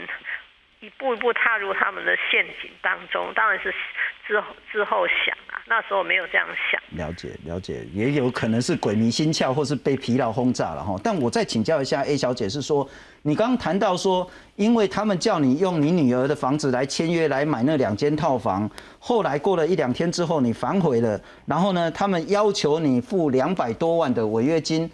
[0.82, 3.74] 一步一步踏入他们的陷阱当中，当然是
[4.26, 6.82] 之后之后想啊，那时候没有这样想。
[6.97, 10.95] 了解了解，也有可能是鬼迷心窍，或是被疲劳轰炸了哈。
[11.04, 12.88] 但我再请教一下 A 小姐，是说
[13.24, 18.70] 你刚刚谈到说，因为他们叫你用你女儿的房子来签约来买那两间套房，
[19.00, 24.89] 后来过了一两天之后你反悔了，然后呢，他们要求你付两百多万的违约金。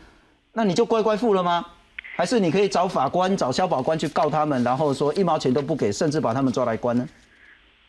[0.55, 1.65] 那你就乖乖付了吗？
[2.15, 7.05] 还是你可以找法官、找消保官去告他们，然后说一毛钱都不给，甚至把他们抓来关呢？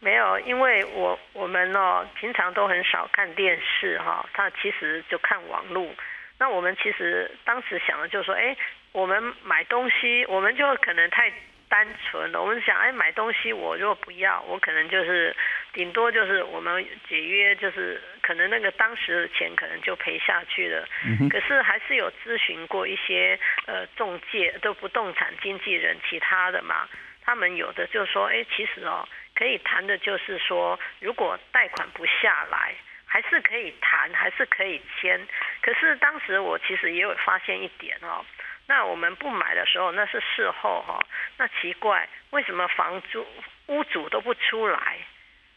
[0.01, 5.87] 没有，因为我我们哦，平常都很少看电视哈，他其实就看网络。
[6.39, 8.57] 那我们其实当时想的就是说，哎，
[8.91, 11.33] 我们买东西，我们就可能太。
[11.69, 15.35] 单纯了，我们想，哎，买东西我如果不要，我可能就是
[15.77, 20.89] 顶多就是我们解约，就是可能那个当时的钱可能就赔下去了。
[21.29, 26.89] 可是还是有咨询过一些呃中介，都不动产经纪人其他的嘛，
[27.23, 32.75] 他们有的就说，哎，其实哦，可以谈的就是说，如果贷款不下来，
[33.05, 35.21] 还是可以谈，还是可以签。
[35.61, 38.25] 可是当时我其实也有发现一点哦。
[38.67, 40.99] 那我们不买的时候，那是事后哈。
[41.37, 43.27] 那奇怪，为什么房租
[43.67, 44.97] 屋主都不出来？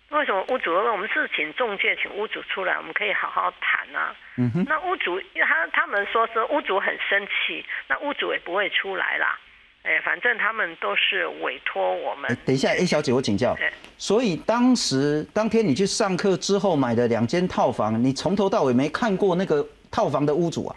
[0.10, 0.74] 为什么屋主？
[0.74, 4.16] 我们是请中介，请屋主出来，我们可以好好谈啊。
[4.38, 4.66] 嗯哼。
[4.68, 9.38] 那屋主他他们说是屋主很生气，那屋主也不会出来啦。
[9.84, 12.36] 哎，反正他们都是委托我们。
[12.45, 13.55] 等一下，A 小姐，我请教。
[13.97, 20.76] 所以当时当天你去上课之后买的两间套房，你从头到尾没看过那个套房的屋主啊？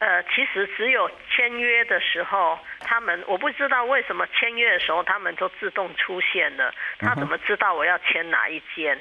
[0.00, 6.72] 呃，其实只有签约的时候，他们我不知道为什么签约的时候他们都自动出现了。
[6.98, 8.96] 他怎么知道我要签哪一间？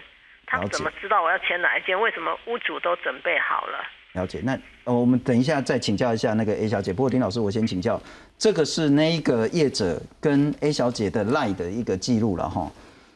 [0.45, 1.97] 他怎么知道我要签哪一间？
[1.97, 3.79] 为什么屋主都准备好了？
[4.11, 4.41] 了解。
[4.43, 6.91] 那我们等一下再请教一下那个 A 小姐。
[6.91, 7.97] 不过丁老师，我先请教，
[8.37, 12.69] 这个是那一个业者跟 A 小姐的赖的一个记录了哈。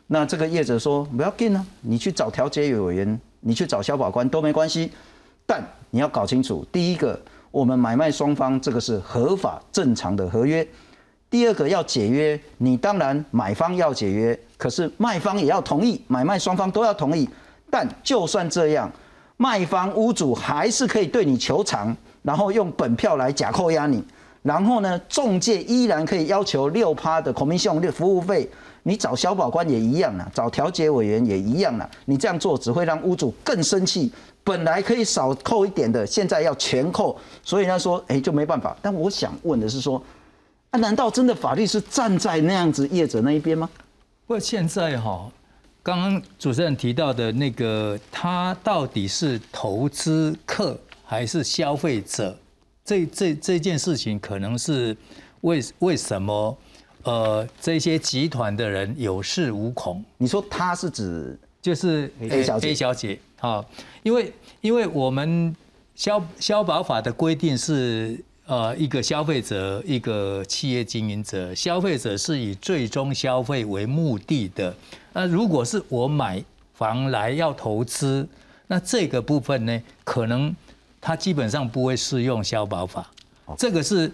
[0.08, 4.90] 那这个业者说不要进啊，你去找调解委员，你去找消保官都没关系。
[5.46, 5.62] 但
[5.92, 7.20] 你要搞清楚，第一个。
[7.54, 10.68] 我们买卖双方这个是合法正常的合约。
[11.30, 17.30] 第二个要解约，你当然买方要解约，可是卖方也要同意，买卖双方都要同意。
[17.70, 18.92] 但就算这样，
[19.38, 24.04] 卖方屋主还是可以对你求偿，然后用本票来假扣押你，
[24.42, 28.50] 然后呢，中介依然可以要求六趴的 commission 的服务费。
[28.86, 31.88] 你找消保官也一样啦，找调解委员也一样啦。
[32.06, 34.12] 你这样做只会让屋主更生气，
[34.44, 38.76] 本来可以少扣一点的，现在要全扣，所以他说，哎，就没办法。
[38.82, 40.04] 但我想问的是说。
[40.72, 43.70] 啊难道真的法律是站在那样子业者那一边吗？
[44.26, 45.30] 不过现在哈，
[45.84, 50.76] 刚刚主持人提到的那个，他到底是投资客
[51.06, 52.36] 还是消费者？
[52.84, 54.98] 这这这件事情，可能是
[55.42, 56.58] 为为什么
[57.04, 60.04] 呃这些集团的人有恃无恐？
[60.18, 63.64] 你说他是指就是 A 小姐，A 小姐啊，
[64.02, 65.56] 因为因为我们
[65.94, 68.18] 消消保法的规定是。
[68.46, 74.76] 呃，一个消费者，一个企业经营者，消费者是以最终消费为目的的。
[75.14, 78.28] 那如果是我买房来要投资，
[78.68, 80.54] 那这个部分呢，可能
[81.00, 83.10] 它基本上不会适用消保法。
[83.58, 84.12] 这个是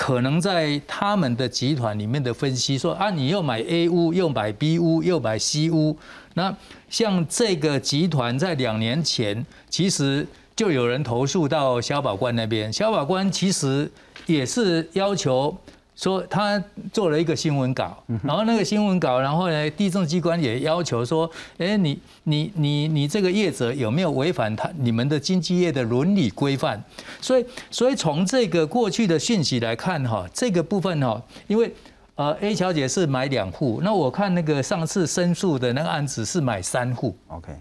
[0.00, 5.94] 可能在他们的集团里面的分析说啊，你又买 A 屋，又买 B 屋，又买 C 屋。
[6.32, 6.56] 那
[6.88, 10.26] 像这个集团在两年前，其实。
[10.56, 13.90] 就有人投诉到消保官那边，消保官其实
[14.26, 15.56] 也是要求
[16.00, 26.82] 说他做了一个新闻稿，然后那个新闻稿，然后呢，地政机关也要求说，哎，你你你你这个业者有没有违反他你们的经纪业的伦理规范？
[27.20, 31.70] 所以所以从这个过去的讯息来看哈，这个部分哈，因为
[32.14, 37.52] 呃 A 小姐是买两户，那我看那个上次申诉的那个案子是买三户，OK，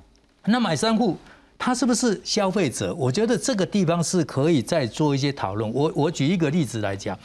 [0.46, 1.18] 那买三户。
[1.62, 2.96] 他是不是消费者？
[2.96, 5.70] 我觉得这个地方是可以再做一些讨论。
[5.74, 7.20] 我我举一个例子来讲，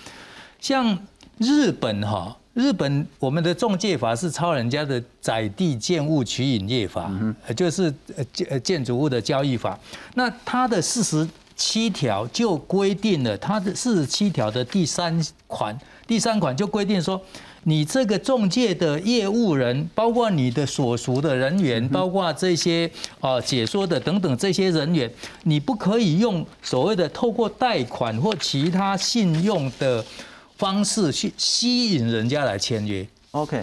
[0.64, 0.98] 像
[1.36, 7.12] 日本哈，日本我们的中介法是抄人家的宅地建物取引业法，
[7.54, 7.92] 就是
[8.32, 9.78] 建建筑物的交易法。
[10.14, 17.20] 那它的四十七条就规定了，它的四十七条的第三款，第三款就规定说。
[17.66, 22.90] 你这个中介的业务人，包括你的所属的人员，包括这些
[23.20, 25.10] 啊解说的等等这些人员，
[25.44, 30.04] 你不可以用所谓的透过贷款或其他信用的
[30.64, 33.06] 方式去吸引人家来签约。
[33.32, 33.62] OK，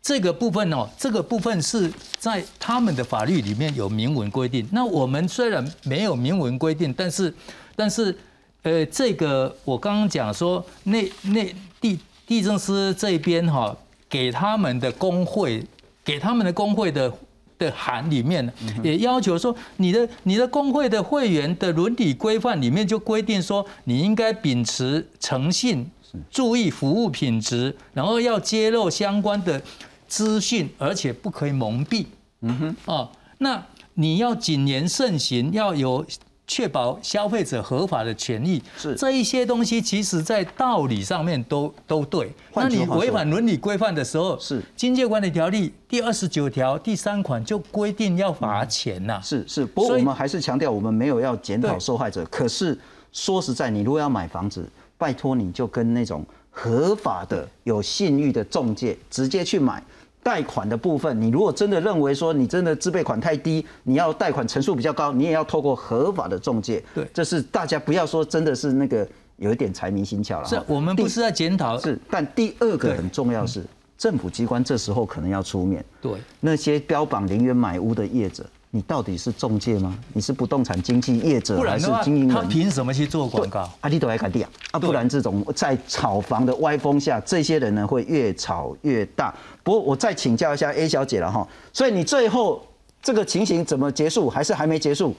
[0.00, 4.66] 这个部分哦，这个部分是在他们的法律里面有明文规定。
[4.72, 7.34] 那我们虽然没有明文规定，但是
[7.76, 8.16] 但是
[8.62, 11.98] 呃，这个我刚刚讲说那那地。
[12.28, 13.74] 地震师这边哈，
[14.06, 15.64] 给他们的工会，
[16.04, 17.10] 给他们的工会的
[17.58, 18.46] 的函里面，
[18.84, 25.90] 也要求说，你的你的工会的会员的伦理规范里面就规定说，你应该秉持诚信，
[26.30, 29.60] 注意服务品质，然后要揭露相关的
[30.06, 32.06] 资讯，而且不可以蒙蔽。
[32.40, 36.04] 嗯哼，哦，那你要谨言慎行，要有。
[36.50, 42.32] 确保消费者合法的权益，是这一些东西，其实在道理上面都都对。
[42.54, 49.20] 那你违反伦理规范的时候，是经济管理条例第二十九条第三款就规定要罚钱呐。
[49.22, 52.24] 是是，不过我们还是强调，我们没有要检讨受害者。
[52.30, 52.78] 可是
[53.12, 54.66] 说实在，你如果要买房子，
[54.98, 59.82] 拜托你就跟那种合法的、有信誉的中介直接去买。
[60.20, 66.84] 贷款的部分，你如果真的认为说你真的自备款太低，你要贷款成数比较高，你也要透过合法的中介。
[66.94, 70.44] 对，这是大家不要说真的是那个有一点财迷心窍了。
[70.46, 71.98] 是我们不是在检讨，是。
[72.10, 73.64] 但第二个很重要是，
[73.96, 75.82] 政府机关这时候可能要出面。
[76.02, 78.44] 对，那些标榜零元买屋的业者。
[78.70, 79.98] 你到底是中介吗？
[80.12, 82.36] 你是不动产经纪业者还是经营人？
[82.36, 83.70] 他凭什么去做广告？
[83.80, 84.50] 阿里都还敢地啊！
[84.72, 89.34] 啊，不然这种在炒房的歪风下，这些人呢会越炒越大。
[89.62, 92.66] 不过我再请教一下 A 小姐了哈，所以你最后
[93.00, 94.28] 这个情形怎么结束？
[94.28, 95.16] 还是还没结束？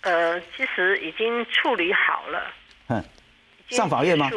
[0.00, 2.40] 呃，其实已经处理好了。
[2.88, 3.04] 嗯，
[3.68, 4.30] 上法院吗？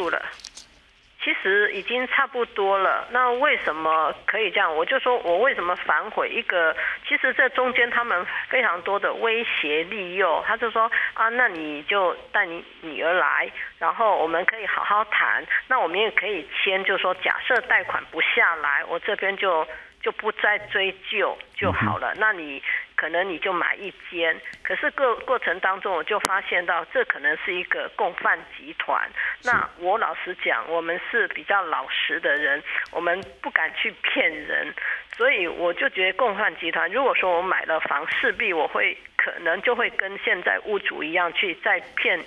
[1.26, 4.76] 其实已经差不多了，那为什么可以这样？
[4.76, 6.76] 我就说我为什么反悔一个？
[7.08, 10.84] 其实这中间他们非常多的威胁利诱，他就说
[11.16, 19.68] 啊，那你就带你女儿来，然后我们可以好好谈，那我们也可以签，就说假设贷款不下来，我这边就
[20.06, 22.14] 就不再追究就好了。
[22.18, 22.62] 那你。
[22.98, 29.06] 可能你就买一间，可是过过程当中我就发现到这可能是一个共犯集团。
[29.44, 34.74] 那我老实讲，我们是比较老实的人，我们不敢去骗人，
[35.12, 42.18] 所以我就觉得共犯集团，如果说我买了房，势必我会可能就会跟现在屋主一样去再骗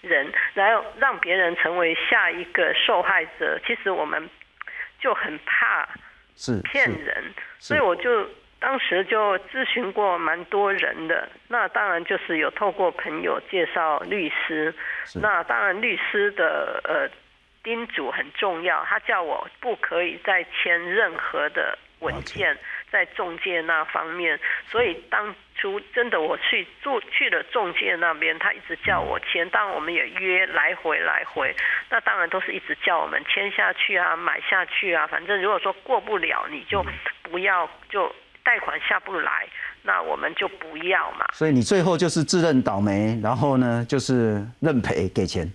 [0.00, 4.28] 人，然后让别人成为下一个受害者，其实我们
[4.98, 5.88] 就很怕
[6.40, 8.26] 是骗人，所以我就
[8.58, 11.28] 当时就咨询过蛮多人的。
[11.48, 14.74] 那当然就是有透过朋友介绍律师，
[15.20, 17.06] 那当然律师的呃
[17.62, 22.56] 叮嘱很重要，他叫我不可以再签任何的文件。
[22.90, 24.36] 在中介那方面，
[24.66, 25.32] 所以当
[25.92, 31.54] 真的我去做去了中介那边，他一直叫我签，当然我们也约来回来回，
[31.90, 36.84] 那当然都是一直叫我们签下去啊，买下去啊，反正如果说过不了，你就
[37.22, 39.46] 不要就贷款下不来，
[39.82, 41.26] 那我们就不要嘛。
[41.32, 45.50] 所以你最后就是自认倒霉，然后呢就是认赔给钱。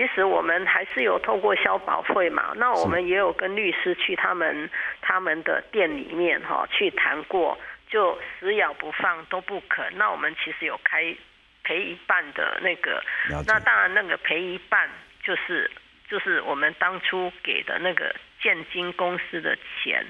[0.00, 4.70] 其实我们还是有透过消保会嘛，那我们也有跟律师去他们
[5.02, 9.84] 他们的店里面哈去谈过，就死咬不放都不肯。
[9.98, 11.14] 那我们其实有开
[11.62, 13.04] 赔一半的那个，
[13.46, 14.88] 那当然那个赔一半
[15.22, 15.70] 就是
[16.08, 20.02] 就是我们当初给的那个建金公司的钱，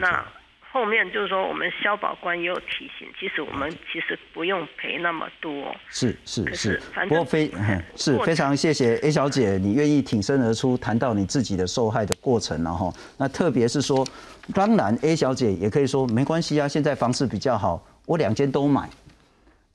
[0.00, 0.24] 那。
[0.70, 5.74] 后面就是说，我们消保官也有提醒，其实我们其实不用赔那么多。
[5.88, 7.50] 是是是，不过非
[7.96, 14.06] 是非常谢谢 A 小姐，你愿意挺身而出，谈到你自己的受害的过程，然后那特别是说，
[14.54, 18.88] 当然 A 小姐也可以说没关系啊，现在房市比较好，我两间都买。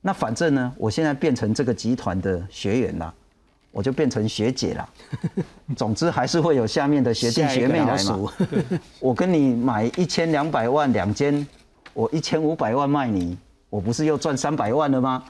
[0.02, 3.14] 那反正呢，我现在变成这个集团的学员了。
[3.74, 4.90] 我就变成学姐了，
[5.76, 8.20] 总之还是会有下面的学弟学妹来嘛。
[9.00, 11.46] 我跟你买一千两百万两间，
[11.94, 13.36] 我一千五百万卖你，
[13.72, 15.24] 我不是又赚三百万了吗？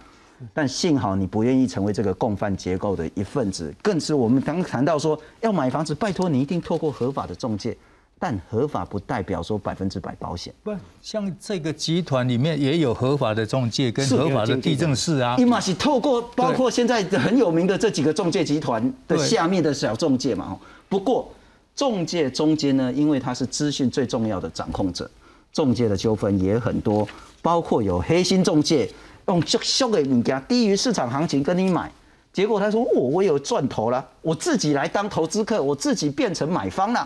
[0.53, 7.77] 但幸好你不愿意成为这个共犯结构的一份子，更是我们刚谈到说要买房子，拜托你一定透过合法的中介。
[8.23, 10.53] 但合法不代表说百分之百保险。
[10.63, 15.35] 不，像这个集团里面也有合法的中介跟合法的地震室啊。
[15.37, 20.57] 伊玛是透过包括现在很有名的这几个中介集团的下面的小中介嘛。
[20.87, 21.29] 不过
[21.75, 25.11] 中介中间呢，因为它是资讯最重要的掌控者，
[25.51, 27.05] 中介的纠纷也很多，
[27.41, 28.89] 包括有黑心中介
[29.27, 31.91] 用销销给你家低于市场行情跟你买，
[32.31, 37.05] 结果他说我我有赚头了，我自己来当投资客，我自己变成买方了。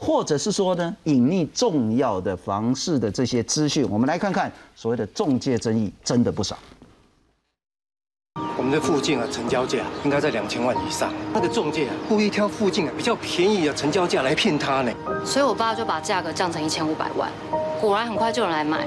[0.00, 6.56] 或者是说呢，隐匿重要的房市的这些资讯，我们来看看所谓的中介争议真的不少。
[8.56, 11.12] 我们的附近啊，成交价应该在两千万以上。
[11.32, 14.92] 那个中介啊，故意挑附近啊比较便宜的成交价来骗他呢。
[15.24, 17.28] 所以我爸就把价格降成一千五百万，
[17.80, 18.86] 果然很快就有人来买。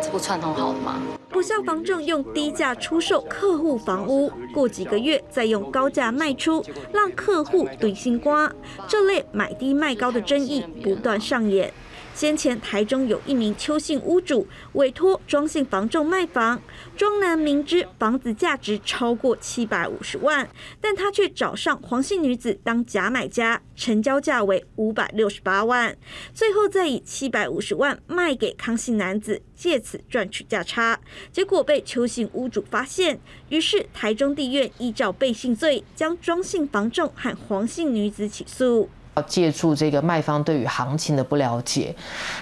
[0.00, 1.02] 这不串通好了吗？
[1.34, 8.50] 不像房仲用低价出售客户房屋，过几个月再用高价卖出，让客户堆心瓜。
[8.86, 11.74] 这类买低卖高的争议不断上演。
[12.14, 16.62] 先前台中有一名邱姓屋主委托庄姓房仲卖房，
[16.96, 20.48] 庄男明知房子价值超过七百五十万，
[20.80, 25.96] 但他却找上黄姓女子当假买家，成交价为五百六十八万，
[26.32, 31.00] 最后再以七百五十万卖给康姓男子，借此赚取价差，
[31.32, 38.88] 结果被邱姓屋主发现，于是台中地院依照背信罪，将庄姓房仲和黄姓女子起诉。
[39.16, 41.94] 要借助这个卖方对于行情的不了解，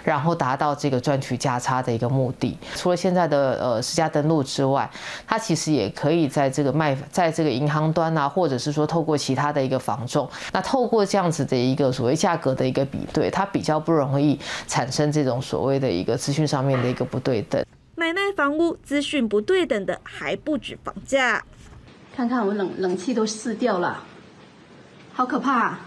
[0.03, 2.57] 然后达到这个赚取价差的一个目的。
[2.75, 4.91] 除了现在的呃实价登录之外，
[5.27, 17.65] 它其实也可以在这个卖，在这个银行端啊，或者是说透过其他的一个房仲，那透过这样子的一个所谓价格的一个比对，它比较不容易产生这种所谓的一个资讯上面的一个不对等。
[17.95, 21.45] 买卖房屋资讯不对等的还不止房价，
[22.17, 24.03] 看看我冷冷气都湿掉了，
[25.13, 25.79] 好可怕。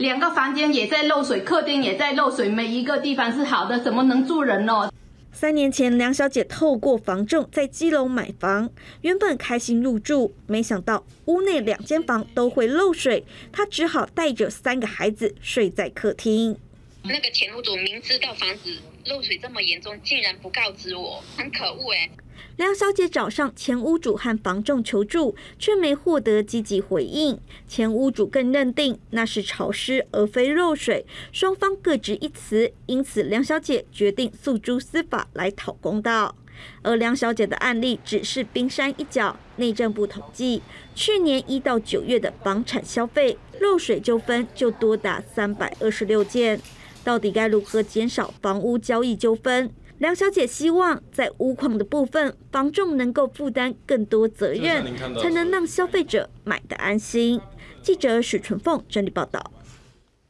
[0.00, 4.90] 两个房间也在漏水，客厅也在漏水，每一个地方是好的，怎么能住人呢？
[5.30, 8.70] 三年前，梁小姐透过房仲在基隆买房，
[9.02, 13.22] 原本开心入住，没想到屋内两间房都会漏水，
[13.52, 16.56] 她只好带着三个孩子睡在客厅。
[17.02, 18.74] 那个前屋主明知道房子
[19.04, 22.08] 漏水这么严重，竟然不告知我，很可恶哎。
[22.56, 27.38] 梁小姐找上前屋主和房仲求助，却没获得积极回应。
[27.66, 36.36] 前屋主更认定那是潮湿而非漏水，双方各执一词，因此梁小姐决定诉诸司法来讨公道。
[36.82, 39.34] 而梁小姐的案例只是冰山一角。
[39.56, 40.60] 内政部统计，
[40.94, 46.60] 去年一到九月的房产消费漏水纠纷就多达三百二十六件。
[47.02, 49.70] 到底该如何减少房屋交易纠纷？
[50.00, 54.82] 梁小姐希望在屋况的部分，房仲能够负担更多责任，
[55.20, 57.38] 才能让消费者买的安心。
[57.82, 59.38] 记者许纯凤整理报道。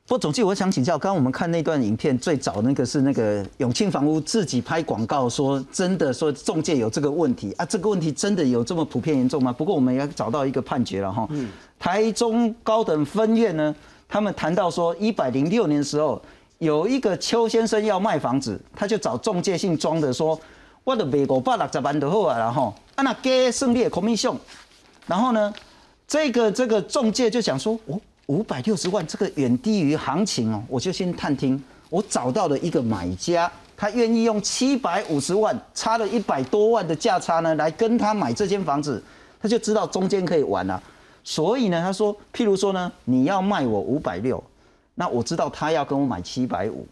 [0.09, 9.53] 不过总计我想请教，刚刚我们看那段影片，最早那个是那个永庆房屋自己拍广告说，真的说中介有这个问题啊，这个问题真的有这么普遍严重吗？
[9.53, 11.29] 不过我们也找到一个判决了哈，
[11.79, 13.73] 台中高等分院呢，
[14.09, 16.21] 他们谈到说，一百零六年的时候，
[16.61, 20.39] 有一个邱先生要卖房子，他就找中介姓庄的说，
[20.85, 24.39] 我的卖五百六十万就好啊，然后啊那给胜利孔明兄，
[25.07, 25.53] 然后呢，
[26.07, 28.01] 这个这个中介就想说，我。
[28.27, 31.61] 五百六十万，这个远低于行情哦，我就先探听。
[31.89, 39.03] 我找到了一个买家，他愿意用七百五十万，差了一百多万的价差呢，来跟他买这间房子，
[39.43, 40.81] 他就知道中间可以玩了。
[41.25, 44.41] 所以呢，他说，譬如说呢，你要卖我五百六，
[45.01, 46.86] 那我知道他要跟我买七百五，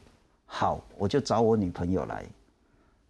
[0.47, 2.25] 好，我就找我女朋友来，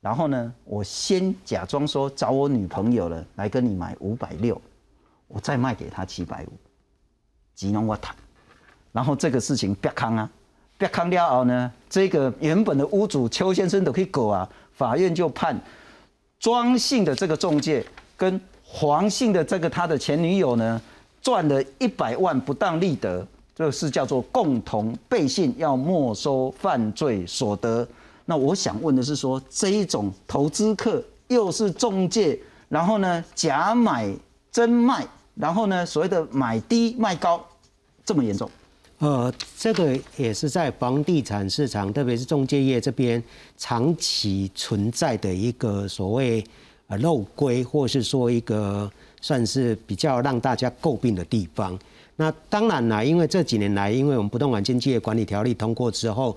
[0.00, 4.60] 然后呢，我先假装说找我女朋友了，来跟你买五百六，
[5.28, 6.48] 我再卖给他七百五。
[7.54, 8.12] 吉农我谈，
[8.90, 10.28] 然后这个事情别康啊，
[10.76, 15.56] 别康了后呢，这个原本的屋主邱先生都可以狗啊，法院就判
[16.40, 17.86] 庄姓的这个中介
[18.16, 20.82] 跟黄姓的这个他的前女友呢，
[21.22, 23.24] 赚了一百万不当利得，
[23.58, 27.84] 这是叫做共同背信要没收犯罪所得。
[28.24, 32.38] 那我想问的是说，这一种投资客又是中介，
[32.68, 34.14] 然后呢假买
[34.52, 35.04] 真卖。
[35.34, 37.44] 然后呢，所谓的买低卖高，
[38.04, 38.48] 这么严重？
[38.98, 43.20] 呃，这个也是在房地产市场，特别是中介业这边
[43.56, 46.44] 长期存在的一个所谓
[46.86, 48.88] 呃漏规，或是说一个
[49.20, 51.76] 算是比较让大家诟病的地方。
[52.18, 56.36] 那当然啦，因为这几年来，因为我们不动产经纪业管理条例通过之后。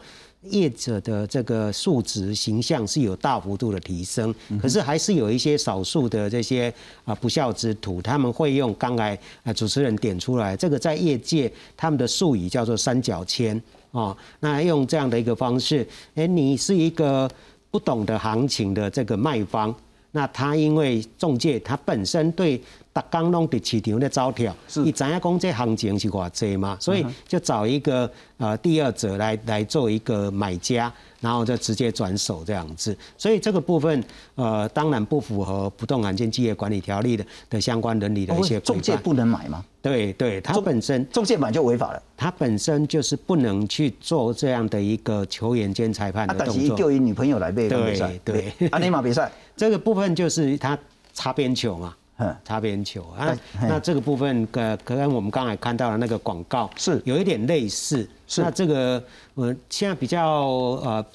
[0.50, 6.74] 业者的这个素质形象是有大幅度的提升，可是还是有一些少数的这些
[7.06, 13.62] 啊不孝之徒，他们会用刚才啊主持人点出来，这个在业界他们的术语叫做三角签
[13.92, 17.30] 哦，那用这样的一个方式，哎，你是一个
[17.70, 19.72] 不懂得行情的这个卖方，
[20.10, 22.60] 那他因为中介他本身对。
[22.94, 26.76] 大刚弄的市场在招跳，你知影讲这行情是偌济嘛？
[26.80, 32.98] 所以就找一个呃第二者来来做一个买家，然后就直接转手这样子。
[33.18, 34.04] 所以这个部分
[34.36, 39.64] 呃当然不符合不动产经纪业管理条例的的相关伦理的一些中介不能买吗？
[39.82, 42.04] 对对，它本身中介买就违法了。
[42.18, 46.56] 它本身就是不能去做这样的一个球员兼裁判的动作。
[46.56, 50.78] 但是叫女朋友来背对对，阿尼玛比赛这个部分就是他
[51.14, 51.96] 擦边球嘛。
[52.44, 58.08] 擦边球啊，那这个部分跟跟我们刚才看到的那个广告是有一点类似。
[58.28, 59.04] 是那这个
[59.36, 60.46] 呃，现在比较
[60.84, 61.06] 呃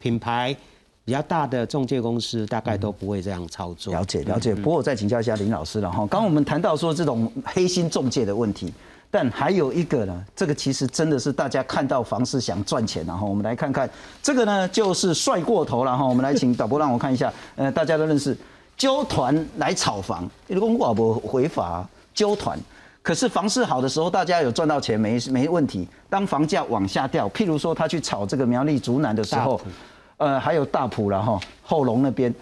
[0.00, 0.56] 品牌
[1.04, 3.94] 比较大的中介公司大概都不会这样操作。
[3.94, 4.52] 了解了解。
[4.54, 8.74] 不过我再请教一下林老师了哈，刚刚我们谈到说这种黑心中介的问题，
[9.08, 13.88] 但还有一个呢，这个其实真的是大家看到房市想赚钱，然后我们来看看
[14.20, 16.04] 这个呢，就是帅过头了哈。
[16.04, 18.36] 我们来请导播让我看一下，呃，大家都认识。
[18.76, 22.58] 纠团来炒房，如果我不违法，纠团。
[23.02, 25.86] 可是房市好的时候，大家有赚到钱，没没问题。
[26.08, 29.60] 当房价往下掉，譬如说他去炒这个苗栗竹南的时候，
[30.16, 32.34] 呃，还有大埔了哈，后龙那边，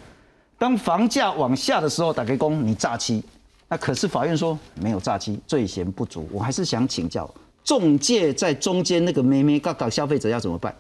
[0.56, 3.22] 当房价往下的时候，打开工你诈欺，
[3.68, 6.28] 那可是法院说没有诈欺，罪嫌不足。
[6.32, 7.28] 我还是想请教，
[7.64, 10.72] 中介在中间那个咩咩搞搞消费者要怎么办？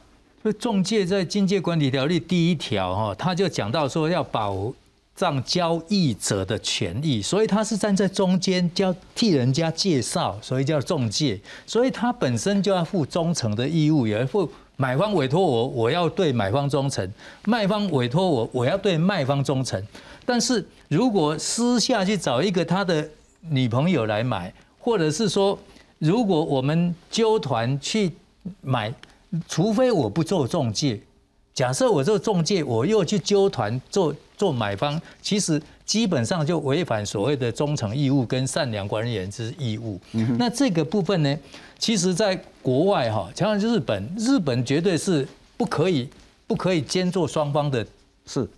[0.42, 4.72] 所以中介在经济管理条例第一条哈，他就讲到说要保。
[5.16, 11.38] 让交易者的权益，所以他是站在中间，叫替人家介绍，所以叫中介。
[11.66, 17.06] 所以他本身就要负忠诚的义务，也要负买方委托我，我要对买方忠诚；
[17.44, 19.80] 卖方委托我，我要对卖方忠诚。
[20.24, 23.08] 但是如果私下去找一个他的
[23.40, 25.56] 女朋友来买，或者是说，
[25.98, 28.10] 如果我们纠团去
[28.60, 28.92] 买，
[29.46, 31.00] 除非我不做中介。
[31.54, 40.00] 假设我做中介，我又去纠团做做买方，其实基本上就违反所谓的忠诚义务跟善良管理人之义务。
[40.38, 41.38] 那这个部分呢，
[41.78, 45.28] 其实在国外哈，像日本，日本绝对是
[45.58, 46.08] 不可以
[46.46, 47.86] 不可以兼做双方的
[48.24, 48.48] 是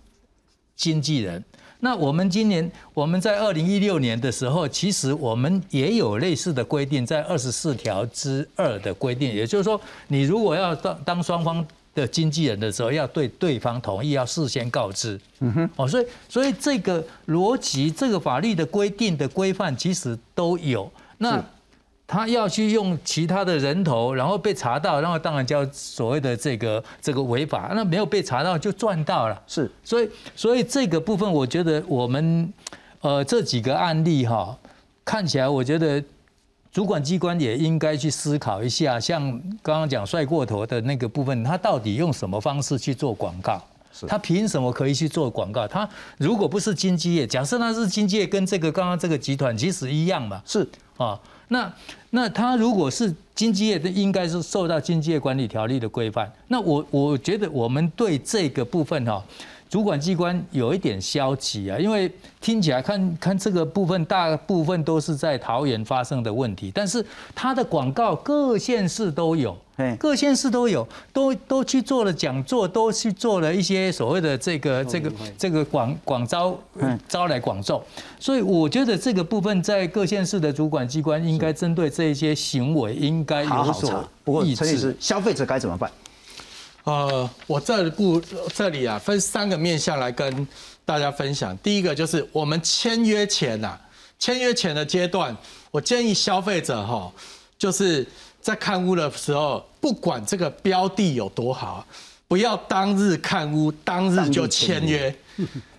[0.77, 1.43] 经纪人。
[1.81, 11.67] 那我们今年我们在二零一六年的时候，其实我们也有类似的规定，在二十四条之二的规定，也就是说，你如果要当当双方。
[11.95, 15.19] 的经纪人的时候，要对对方同意，要事先告知。
[15.39, 20.91] 嗯哼，哦，所以所以这个逻辑，这个法律的规定的规范，其实都有。
[21.17, 21.41] 那
[22.05, 27.71] 他要去用其他的人头，然后被查到，然后当然叫所谓的这个这个违法。
[27.73, 29.41] 那没有被查到就赚到了。
[29.47, 32.53] 是，所以所以这个部分，我觉得我们
[32.99, 34.55] 呃这几个案例哈，
[35.05, 36.03] 看起来我觉得。
[36.75, 39.31] 主管机关也应该去思考一下，像
[39.63, 43.63] 刚刚讲帅过头的那个部分，他到底用什么方式去做广告？
[44.05, 45.65] 他凭什么可以去做广告？
[45.65, 50.41] 他如果不是经纪业，假设他是经纪业，跟这个刚刚这个集团其实一样嘛。
[50.45, 50.67] 是
[50.97, 51.17] 啊，
[51.47, 51.71] 那
[52.09, 56.29] 那他如果是经纪业，应该是受到经纪业管理条例的规范。
[56.49, 59.23] 那我我觉得我们对这个部分哈。
[59.75, 62.09] 主管机关有一点消极啊，因为
[62.39, 67.05] 听起来看看这个部分，大部分都是在桃园发生的问题，但是
[67.35, 69.53] 它的广告各县市都有，
[69.99, 76.57] 各县市都有，都都去做了讲座，都去做了一些所谓的这个这个这个广广招
[77.09, 77.83] 招来广众，
[78.17, 85.91] 所以我觉得这个部分在各县市的主管机关应该针对这些行为应该有所不过陈律师，消费者该怎么办？
[86.85, 88.21] 呃，我这部
[88.53, 90.47] 这里啊，分三个面向来跟
[90.85, 91.57] 大家分享。
[91.57, 93.75] 第一个就是我们签约前呐，
[94.19, 95.35] 签约前的阶段，
[95.71, 97.11] 我建议消费者哈，
[97.57, 98.05] 就是
[98.39, 101.83] 在看屋的时候，不管这个标的有多好，
[102.27, 105.13] 不要当日看屋当日就签约。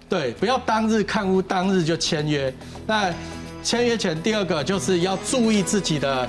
[0.08, 2.52] 对，不要当日看屋当日就签约。
[2.84, 3.14] 那
[3.62, 6.28] 签约前，第二个就是要注意自己的。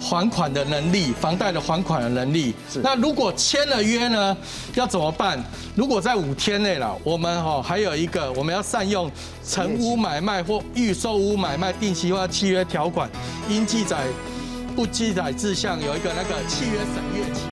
[0.00, 2.54] 还款的能力，房贷的还款的能力。
[2.82, 4.36] 那如果签了约呢，
[4.74, 5.42] 要怎么办？
[5.74, 9.10] 如果在五天内了，我们哈还有一个，我们要善用
[9.46, 13.10] 成屋买卖或预售屋买卖定期化契约条款，
[13.48, 14.04] 应记载
[14.74, 17.40] 不记载事项有一个那个契约审阅期。